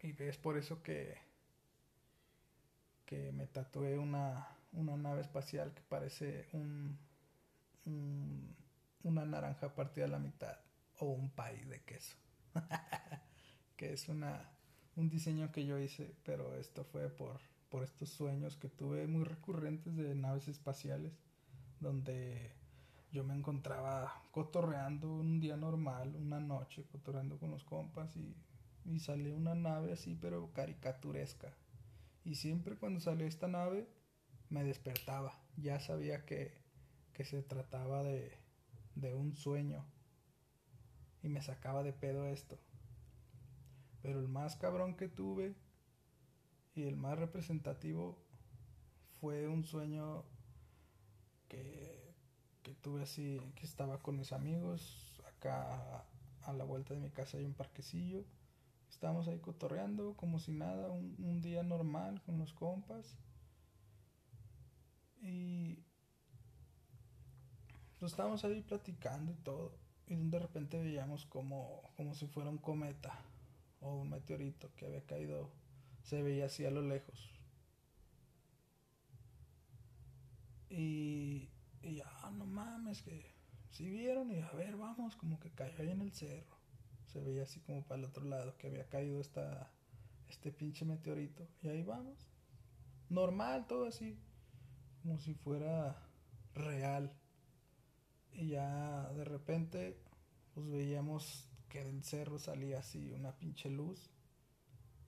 y 0.03 0.15
es 0.23 0.37
por 0.37 0.59
eso 0.59 0.83
que, 0.83 1.17
que 3.07 3.31
me 3.33 3.47
tatué 3.47 3.99
una, 3.99 4.49
una 4.73 4.97
nave 4.97 5.21
espacial 5.21 5.73
que 5.73 5.83
parece 5.83 6.49
un, 6.53 6.99
una 9.05 9.25
naranja 9.25 9.75
partida 9.75 10.07
a 10.07 10.09
la 10.09 10.19
mitad 10.19 10.59
o 10.99 11.07
un 11.07 11.31
pay 11.31 11.65
de 11.65 11.83
queso. 11.83 12.17
que 13.77 13.93
es 13.93 14.09
una, 14.09 14.51
un 14.97 15.09
diseño 15.09 15.53
que 15.53 15.65
yo 15.65 15.79
hice, 15.79 16.15
pero 16.25 16.57
esto 16.57 16.85
fue 16.85 17.09
por, 17.09 17.41
por 17.69 17.85
estos 17.85 18.11
sueños 18.11 18.57
que 18.57 18.69
tuve 18.69 19.07
muy 19.07 19.25
recurrentes 19.25 19.97
de 19.97 20.15
naves 20.17 20.49
espaciales, 20.49 21.13
donde 21.81 22.53
yo 23.13 23.25
me 23.25 23.35
encontraba 23.35 24.23
cotorreando 24.33 25.13
un 25.13 25.39
día 25.39 25.57
normal, 25.57 26.17
una 26.17 26.41
noche, 26.41 26.87
cotorreando 26.91 27.39
con 27.39 27.51
los 27.51 27.65
compas 27.65 28.17
y, 28.17 28.35
y 28.85 29.01
salió 29.01 29.37
una 29.37 29.55
nave 29.55 29.93
así, 29.93 30.15
pero 30.15 30.53
caricaturesca. 30.53 31.57
Y 32.25 32.37
siempre 32.37 32.77
cuando 32.77 33.01
salió 33.01 33.27
esta 33.27 33.49
nave, 33.49 33.89
me 34.49 34.65
despertaba. 34.65 35.39
Ya 35.57 35.81
sabía 35.81 36.25
que 36.25 36.63
que 37.13 37.25
se 37.25 37.43
trataba 37.43 38.03
de, 38.03 38.33
de 38.95 39.15
un 39.15 39.35
sueño 39.37 39.85
y 41.23 41.29
me 41.29 41.43
sacaba 41.43 41.83
de 41.83 41.93
pedo 41.93 42.27
esto. 42.27 42.59
Pero 44.03 44.19
el 44.19 44.29
más 44.29 44.57
cabrón 44.57 44.97
que 44.97 45.09
tuve 45.09 45.55
y 46.75 46.85
el 46.85 46.97
más 46.97 47.19
representativo 47.19 48.19
fue 49.21 49.47
un 49.47 49.65
sueño 49.65 50.25
que, 51.49 52.15
que 52.63 52.75
tuve 52.75 53.03
así, 53.03 53.41
que 53.55 53.67
estaba 53.67 54.03
con 54.03 54.17
mis 54.17 54.33
amigos, 54.33 55.21
acá 55.37 56.05
a 56.43 56.53
la 56.53 56.65
vuelta 56.65 56.95
de 56.95 57.01
mi 57.01 57.11
casa 57.11 57.39
hay 57.39 57.45
un 57.45 57.55
parquecillo, 57.55 58.25
estábamos 58.93 59.27
ahí 59.27 59.41
cotorreando 59.41 60.15
como 60.17 60.39
si 60.39 60.53
nada, 60.53 60.91
un, 60.91 61.17
un 61.19 61.41
día 61.41 61.63
normal 61.63 62.23
con 62.23 62.39
los 62.39 62.53
compas. 62.53 63.19
Y 65.21 65.83
estábamos 68.07 68.45
ahí 68.45 68.61
platicando 68.63 69.33
y 69.33 69.37
todo. 69.37 69.79
Y 70.07 70.17
de 70.17 70.39
repente 70.39 70.81
veíamos 70.81 71.27
como, 71.27 71.83
como 71.97 72.15
si 72.15 72.27
fuera 72.27 72.51
un 72.51 72.59
cometa 72.59 73.19
o 73.81 74.01
un 74.01 74.11
meteorito 74.11 74.75
que 74.75 74.87
había 74.87 75.05
caído. 75.05 75.51
Se 76.03 76.23
veía 76.23 76.47
así 76.47 76.65
a 76.65 76.71
lo 76.71 76.83
lejos. 76.83 77.31
Y, 80.69 81.51
y 81.83 81.97
ya, 81.97 82.11
ah, 82.23 82.31
no 82.31 82.47
mames, 82.47 83.03
que 83.03 83.35
si 83.71 83.89
vieron 83.89 84.31
y 84.31 84.39
a 84.39 84.51
ver, 84.53 84.77
vamos, 84.77 85.17
como 85.17 85.39
que 85.39 85.51
cayó 85.51 85.83
ahí 85.83 85.91
en 85.91 86.01
el 86.01 86.13
cerro. 86.13 86.62
Se 87.13 87.21
veía 87.21 87.43
así 87.43 87.61
como 87.61 87.85
para 87.85 88.01
el 88.01 88.07
otro 88.07 88.25
lado, 88.25 88.57
que 88.57 88.69
había 88.69 88.89
caído 88.89 89.21
esta, 89.21 89.71
este 90.29 90.51
pinche 90.51 90.85
meteorito. 90.85 91.47
Y 91.63 91.69
ahí 91.69 91.83
vamos. 91.83 92.29
Normal, 93.09 93.67
todo 93.67 93.87
así. 93.87 94.19
Como 95.03 95.19
si 95.19 95.35
fuera 95.35 96.09
real. 96.55 97.13
Y 98.33 98.49
ya 98.49 99.13
de 99.13 99.25
repente, 99.25 99.99
pues 100.55 100.67
veíamos 100.69 101.49
que 101.69 101.85
del 101.85 102.03
cerro 102.05 102.39
salía 102.39 102.79
así 102.79 103.13
una 103.13 103.37
pinche 103.39 103.69
luz. 103.69 104.11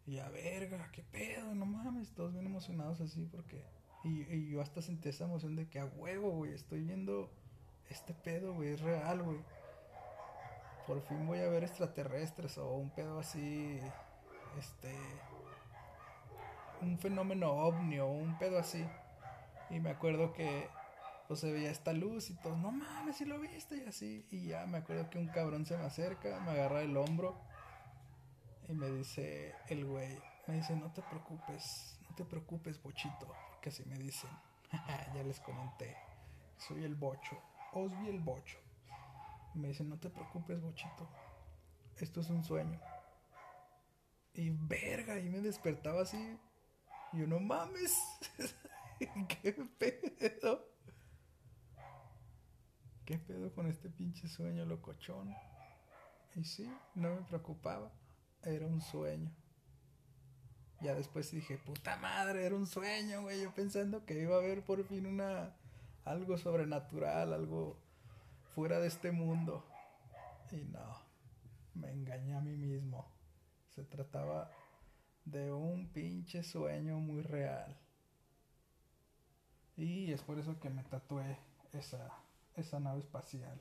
Y 0.06 0.18
a 0.18 0.28
verga, 0.28 0.90
qué 0.92 1.02
pedo, 1.02 1.54
no 1.54 1.64
mames, 1.64 2.12
todos 2.12 2.32
bien 2.32 2.46
emocionados 2.46 3.00
así 3.00 3.26
porque... 3.26 3.64
Y, 4.04 4.50
yo 4.50 4.60
hasta 4.60 4.82
sentí 4.82 5.08
esa 5.08 5.24
emoción 5.24 5.56
de 5.56 5.66
que 5.66 5.78
a 5.78 5.86
huevo, 5.86 6.30
güey, 6.32 6.52
estoy 6.52 6.82
viendo 6.82 7.30
este 7.88 8.12
pedo, 8.12 8.52
güey, 8.52 8.70
es 8.70 8.80
real, 8.80 9.22
güey. 9.22 9.38
Por 10.86 11.00
fin 11.02 11.26
voy 11.26 11.40
a 11.40 11.48
ver 11.48 11.64
extraterrestres 11.64 12.58
o 12.58 12.74
un 12.74 12.90
pedo 12.90 13.18
así, 13.18 13.80
este... 14.58 14.94
Un 16.80 16.98
fenómeno 16.98 17.50
ovni 17.50 17.98
o 17.98 18.08
un 18.08 18.36
pedo 18.38 18.58
así. 18.58 18.84
Y 19.70 19.80
me 19.80 19.90
acuerdo 19.90 20.32
que 20.32 20.68
pues 21.26 21.40
se 21.40 21.50
veía 21.50 21.70
esta 21.70 21.92
luz 21.92 22.30
y 22.30 22.34
todo, 22.34 22.56
no 22.56 22.70
mames, 22.70 23.16
si 23.16 23.24
lo 23.24 23.38
viste 23.38 23.78
y 23.78 23.86
así. 23.86 24.26
Y 24.30 24.48
ya 24.48 24.66
me 24.66 24.78
acuerdo 24.78 25.08
que 25.08 25.18
un 25.18 25.28
cabrón 25.28 25.64
se 25.66 25.76
me 25.76 25.84
acerca, 25.84 26.40
me 26.40 26.52
agarra 26.52 26.82
el 26.82 26.96
hombro 26.96 27.40
y 28.68 28.72
me 28.72 28.90
dice 28.90 29.54
el 29.68 29.84
güey, 29.84 30.18
me 30.46 30.54
dice, 30.54 30.76
no 30.76 30.92
te 30.92 31.02
preocupes, 31.02 31.98
no 32.08 32.14
te 32.14 32.24
preocupes, 32.24 32.82
bochito, 32.82 33.34
que 33.60 33.70
así 33.70 33.84
me 33.86 33.98
dicen. 33.98 34.30
ya 35.14 35.22
les 35.22 35.40
comenté, 35.40 35.96
soy 36.58 36.84
el 36.84 36.94
bocho, 36.94 37.38
Osby 37.72 38.08
el 38.08 38.20
bocho. 38.20 38.58
Me 39.58 39.68
dice, 39.68 39.84
no 39.84 39.98
te 39.98 40.10
preocupes, 40.10 40.60
bochito, 40.60 41.08
esto 41.96 42.20
es 42.20 42.30
un 42.30 42.44
sueño. 42.44 42.80
Y 44.32 44.50
verga, 44.50 45.18
y 45.20 45.28
me 45.28 45.40
despertaba 45.40 46.02
así. 46.02 46.38
Y 47.12 47.18
yo, 47.18 47.26
no 47.26 47.38
mames, 47.40 47.96
qué 49.42 49.52
pedo. 49.52 50.74
¿qué 53.04 53.18
pedo 53.18 53.52
con 53.52 53.66
este 53.66 53.90
pinche 53.90 54.28
sueño 54.28 54.64
locochón? 54.64 55.34
Y 56.34 56.44
sí, 56.44 56.70
no 56.94 57.14
me 57.14 57.22
preocupaba, 57.22 57.92
era 58.42 58.66
un 58.66 58.80
sueño. 58.80 59.30
Ya 60.80 60.94
después 60.94 61.30
dije, 61.30 61.58
puta 61.58 61.96
madre, 61.96 62.44
era 62.44 62.56
un 62.56 62.66
sueño, 62.66 63.22
güey, 63.22 63.42
yo 63.42 63.54
pensando 63.54 64.04
que 64.04 64.20
iba 64.20 64.34
a 64.34 64.38
haber 64.38 64.64
por 64.64 64.84
fin 64.84 65.06
una 65.06 65.54
algo 66.04 66.36
sobrenatural, 66.36 67.32
algo 67.32 67.78
fuera 68.54 68.80
de 68.80 68.88
este 68.88 69.12
mundo. 69.12 69.64
Y 70.52 70.64
no, 70.64 70.98
me 71.74 71.90
engañé 71.92 72.34
a 72.34 72.40
mí 72.40 72.56
mismo. 72.56 73.06
Se 73.70 73.84
trataba 73.84 74.50
de 75.24 75.52
un 75.52 75.88
pinche 75.88 76.42
sueño 76.42 76.98
muy 76.98 77.22
real. 77.22 77.76
Y 79.76 80.12
es 80.12 80.22
por 80.22 80.38
eso 80.38 80.60
que 80.60 80.70
me 80.70 80.84
tatué 80.84 81.38
esa 81.72 82.24
esa 82.56 82.80
nave 82.80 83.00
espacial. 83.00 83.60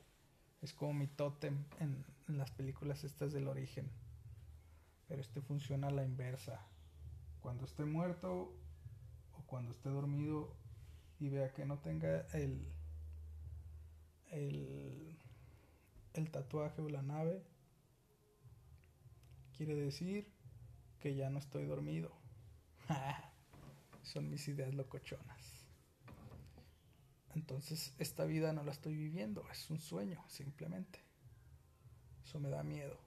Es 0.62 0.72
como 0.72 0.94
mi 0.94 1.06
tótem 1.06 1.64
en, 1.80 2.04
las 2.28 2.50
películas 2.52 3.04
estas 3.04 3.32
del 3.32 3.48
origen. 3.48 3.90
Pero 5.08 5.20
este 5.20 5.40
funciona 5.40 5.88
a 5.88 5.92
la 5.92 6.04
inversa. 6.04 6.60
Cuando 7.40 7.64
esté 7.64 7.84
muerto 7.84 8.54
o 9.32 9.42
cuando 9.46 9.72
esté 9.72 9.90
dormido 9.90 10.56
y 11.20 11.28
vea 11.28 11.52
que 11.52 11.66
no 11.66 11.78
tenga 11.78 12.26
el, 12.32 12.66
el, 14.34 15.16
el 16.14 16.30
tatuaje 16.30 16.82
o 16.82 16.88
la 16.88 17.02
nave, 17.02 17.42
quiere 19.56 19.76
decir 19.76 20.32
que 21.00 21.14
ya 21.14 21.30
no 21.30 21.38
estoy 21.38 21.66
dormido. 21.66 22.12
Son 24.02 24.28
mis 24.28 24.48
ideas 24.48 24.74
locochonas. 24.74 25.64
Entonces 27.34 27.94
esta 27.98 28.24
vida 28.24 28.52
no 28.52 28.64
la 28.64 28.72
estoy 28.72 28.94
viviendo, 28.94 29.44
es 29.50 29.70
un 29.70 29.80
sueño 29.80 30.22
simplemente. 30.28 31.00
Eso 32.24 32.40
me 32.40 32.50
da 32.50 32.62
miedo. 32.62 32.98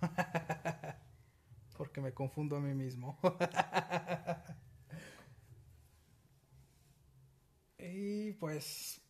Porque 1.76 2.00
me 2.00 2.12
confundo 2.12 2.56
a 2.56 2.60
mí 2.60 2.74
mismo. 2.74 3.18
y 7.78 8.32
pues 8.32 9.00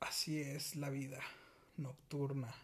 así 0.00 0.40
es 0.40 0.76
la 0.76 0.90
vida. 0.90 1.20
nocturna. 1.76 2.54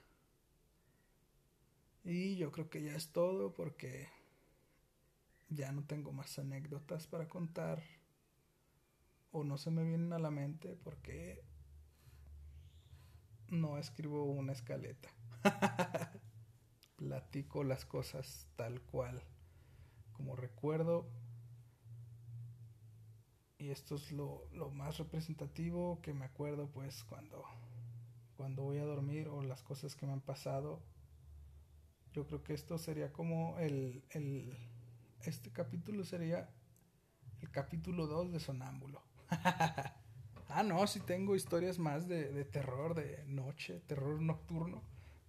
Y 2.04 2.36
yo 2.36 2.50
creo 2.52 2.70
que 2.70 2.82
ya 2.82 2.94
es 2.94 3.12
todo 3.12 3.52
porque 3.54 4.08
ya 5.48 5.72
no 5.72 5.84
tengo 5.84 6.12
más 6.12 6.38
anécdotas 6.38 7.06
para 7.06 7.28
contar 7.28 7.82
o 9.32 9.44
no 9.44 9.58
se 9.58 9.70
me 9.70 9.84
vienen 9.84 10.12
a 10.12 10.18
la 10.18 10.30
mente 10.30 10.76
porque 10.82 11.42
no 13.48 13.78
escribo 13.78 14.24
una 14.24 14.52
escaleta. 14.52 15.08
Platico 16.96 17.64
las 17.64 17.84
cosas 17.84 18.48
tal 18.56 18.80
cual, 18.82 19.22
como 20.12 20.36
recuerdo. 20.36 21.08
Y 23.60 23.70
esto 23.70 23.96
es 23.96 24.10
lo, 24.10 24.48
lo, 24.52 24.70
más 24.70 24.96
representativo 24.96 26.00
que 26.00 26.14
me 26.14 26.24
acuerdo 26.24 26.70
pues 26.70 27.04
cuando, 27.04 27.44
cuando 28.34 28.62
voy 28.62 28.78
a 28.78 28.84
dormir 28.84 29.28
o 29.28 29.42
las 29.42 29.62
cosas 29.62 29.94
que 29.94 30.06
me 30.06 30.12
han 30.14 30.22
pasado. 30.22 30.82
Yo 32.14 32.26
creo 32.26 32.42
que 32.42 32.54
esto 32.54 32.78
sería 32.78 33.12
como 33.12 33.58
el, 33.58 34.02
el 34.12 34.56
este 35.24 35.52
capítulo 35.52 36.04
sería 36.04 36.48
el 37.42 37.50
capítulo 37.50 38.06
2 38.06 38.32
de 38.32 38.40
Sonámbulo. 38.40 39.02
ah, 40.48 40.62
no, 40.64 40.86
sí 40.86 41.00
tengo 41.00 41.36
historias 41.36 41.78
más 41.78 42.08
de, 42.08 42.32
de, 42.32 42.46
terror, 42.46 42.94
de 42.94 43.24
noche, 43.26 43.80
terror 43.80 44.22
nocturno. 44.22 44.82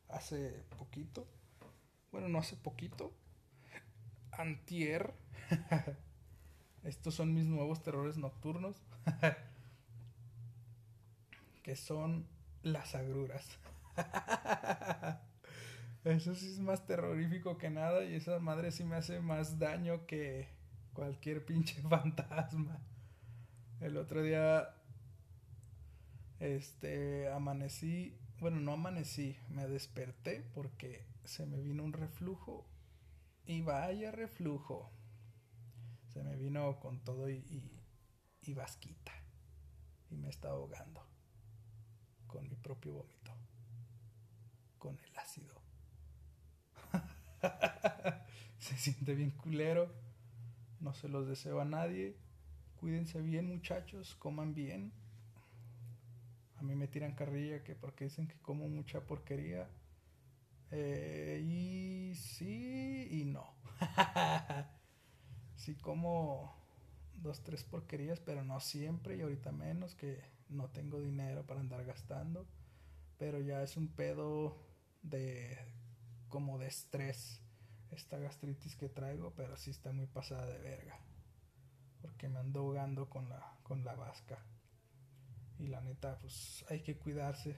Hace 0.07 0.63
poquito. 0.77 1.27
Bueno, 2.13 2.29
no 2.29 2.39
hace 2.39 2.55
poquito. 2.55 3.13
Antier. 4.31 5.13
Estos 6.83 7.15
son 7.15 7.33
mis 7.33 7.45
nuevos 7.45 7.83
terrores 7.83 8.17
nocturnos. 8.17 8.81
que 11.63 11.75
son 11.75 12.27
las 12.63 12.95
agruras. 12.95 13.59
Eso 16.03 16.33
sí 16.33 16.47
es 16.47 16.59
más 16.59 16.85
terrorífico 16.87 17.57
que 17.57 17.69
nada 17.69 18.03
y 18.03 18.15
esa 18.15 18.39
madre 18.39 18.71
sí 18.71 18.83
me 18.83 18.95
hace 18.95 19.19
más 19.19 19.59
daño 19.59 20.07
que 20.07 20.47
cualquier 20.93 21.45
pinche 21.45 21.81
fantasma. 21.89 22.79
El 23.79 23.97
otro 23.97 24.23
día, 24.23 24.75
este, 26.39 27.29
amanecí, 27.29 28.17
bueno, 28.39 28.59
no 28.59 28.73
amanecí, 28.73 29.37
me 29.49 29.67
desperté 29.67 30.43
porque 30.53 31.05
se 31.23 31.45
me 31.45 31.61
vino 31.61 31.83
un 31.83 31.93
reflujo 31.93 32.67
y 33.45 33.61
vaya 33.61 34.11
reflujo. 34.11 34.91
Se 36.13 36.21
me 36.23 36.35
vino 36.35 36.77
con 36.79 36.99
todo 37.05 37.29
y, 37.29 37.81
y, 38.41 38.53
vasquita 38.53 39.13
y 40.09 40.17
me 40.17 40.27
está 40.27 40.49
ahogando 40.49 41.07
con 42.27 42.49
mi 42.49 42.55
propio 42.57 42.93
vómito, 42.93 43.31
con 44.77 44.99
el 44.99 45.17
ácido. 45.17 45.55
se 48.57 48.75
siente 48.75 49.15
bien 49.15 49.31
culero. 49.31 49.89
No 50.81 50.93
se 50.93 51.07
los 51.07 51.27
deseo 51.27 51.61
a 51.61 51.65
nadie. 51.65 52.17
Cuídense 52.75 53.21
bien 53.21 53.47
muchachos, 53.47 54.15
coman 54.15 54.53
bien. 54.53 54.91
A 56.57 56.61
mí 56.63 56.75
me 56.75 56.87
tiran 56.89 57.15
carrilla 57.15 57.63
que 57.63 57.75
porque 57.75 58.05
dicen 58.05 58.27
que 58.27 58.37
como 58.41 58.67
mucha 58.67 58.99
porquería. 59.07 59.69
Eh, 60.71 61.41
y 61.41 62.15
sí 62.15 63.07
y 63.11 63.23
no. 63.25 63.55
sí 65.61 65.75
como 65.75 66.55
dos, 67.21 67.43
tres 67.43 67.63
porquerías, 67.63 68.19
pero 68.19 68.43
no 68.43 68.59
siempre 68.59 69.15
y 69.15 69.21
ahorita 69.21 69.51
menos 69.51 69.93
que 69.95 70.19
no 70.49 70.69
tengo 70.69 70.99
dinero 70.99 71.45
para 71.45 71.59
andar 71.59 71.85
gastando. 71.85 72.47
Pero 73.19 73.39
ya 73.39 73.61
es 73.61 73.77
un 73.77 73.87
pedo 73.87 74.57
de 75.03 75.57
como 76.29 76.57
de 76.57 76.67
estrés 76.67 77.41
esta 77.91 78.17
gastritis 78.17 78.75
que 78.75 78.89
traigo, 78.89 79.33
pero 79.35 79.55
sí 79.55 79.69
está 79.69 79.91
muy 79.91 80.07
pasada 80.07 80.47
de 80.47 80.57
verga. 80.57 80.99
Porque 82.01 82.27
me 82.27 82.39
ando 82.39 82.61
ahogando 82.61 83.07
con 83.07 83.29
la, 83.29 83.59
con 83.61 83.85
la 83.85 83.93
vasca. 83.93 84.43
Y 85.59 85.67
la 85.67 85.81
neta, 85.81 86.17
pues 86.17 86.65
hay 86.69 86.81
que 86.81 86.97
cuidarse. 86.97 87.55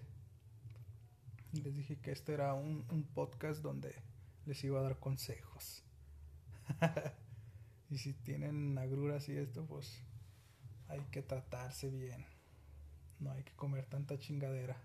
Les 1.53 1.73
dije 1.73 2.01
que 2.01 2.11
este 2.11 2.33
era 2.33 2.53
un, 2.53 2.85
un 2.91 3.03
podcast 3.03 3.61
donde 3.61 3.95
les 4.45 4.61
iba 4.65 4.81
a 4.81 4.83
dar 4.83 4.99
consejos. 4.99 5.85
y 7.93 7.99
si 7.99 8.13
tienen 8.13 8.75
agruras 8.79 9.29
y 9.29 9.37
esto, 9.37 9.67
pues 9.67 10.01
hay 10.87 11.01
que 11.11 11.21
tratarse 11.21 11.91
bien. 11.91 12.25
No 13.19 13.31
hay 13.31 13.43
que 13.43 13.55
comer 13.55 13.85
tanta 13.85 14.17
chingadera. 14.17 14.81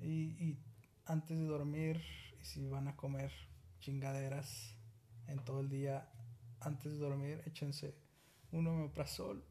Y, 0.00 0.42
y 0.42 0.58
antes 1.04 1.36
de 1.36 1.44
dormir, 1.44 2.02
y 2.40 2.44
si 2.46 2.66
van 2.66 2.88
a 2.88 2.96
comer 2.96 3.30
chingaderas 3.80 4.74
en 5.26 5.44
todo 5.44 5.60
el 5.60 5.68
día 5.68 6.10
antes 6.60 6.92
de 6.92 6.98
dormir, 6.98 7.42
échense 7.44 7.94
un 8.52 8.66
omeprazol 8.68 9.44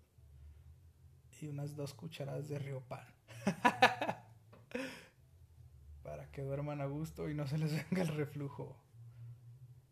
y 1.39 1.47
unas 1.47 1.75
dos 1.75 1.93
cucharadas 1.93 2.49
de 2.49 2.57
riopan. 2.57 3.05
Para 6.01 6.31
que 6.31 6.41
duerman 6.41 6.81
a 6.81 6.85
gusto 6.85 7.29
y 7.29 7.35
no 7.35 7.45
se 7.45 7.59
les 7.59 7.71
venga 7.71 8.01
el 8.01 8.17
reflujo. 8.17 8.81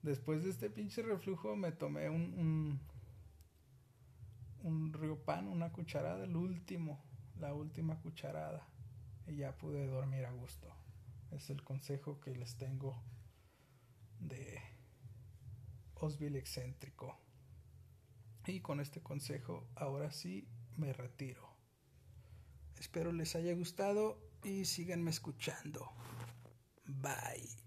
Después 0.03 0.43
de 0.43 0.49
este 0.49 0.69
pinche 0.69 1.01
reflujo 1.01 1.55
me 1.55 1.71
tomé 1.71 2.09
un, 2.09 2.33
un, 2.33 2.79
un 4.61 4.93
riopan, 4.93 5.47
una 5.47 5.71
cucharada, 5.71 6.25
el 6.25 6.35
último, 6.35 7.01
la 7.39 7.53
última 7.53 7.99
cucharada. 8.01 8.67
Y 9.27 9.37
ya 9.37 9.57
pude 9.57 9.87
dormir 9.87 10.25
a 10.25 10.31
gusto. 10.31 10.67
Es 11.31 11.49
el 11.49 11.63
consejo 11.63 12.19
que 12.19 12.35
les 12.35 12.57
tengo 12.57 13.01
de 14.19 14.59
Osville 15.95 16.37
excéntrico. 16.37 17.17
Y 18.45 18.59
con 18.59 18.81
este 18.81 19.01
consejo, 19.01 19.69
ahora 19.75 20.11
sí 20.11 20.49
me 20.75 20.91
retiro. 20.91 21.55
Espero 22.77 23.13
les 23.13 23.37
haya 23.37 23.53
gustado 23.53 24.19
y 24.43 24.65
síganme 24.65 25.11
escuchando. 25.11 25.89
Bye. 26.85 27.62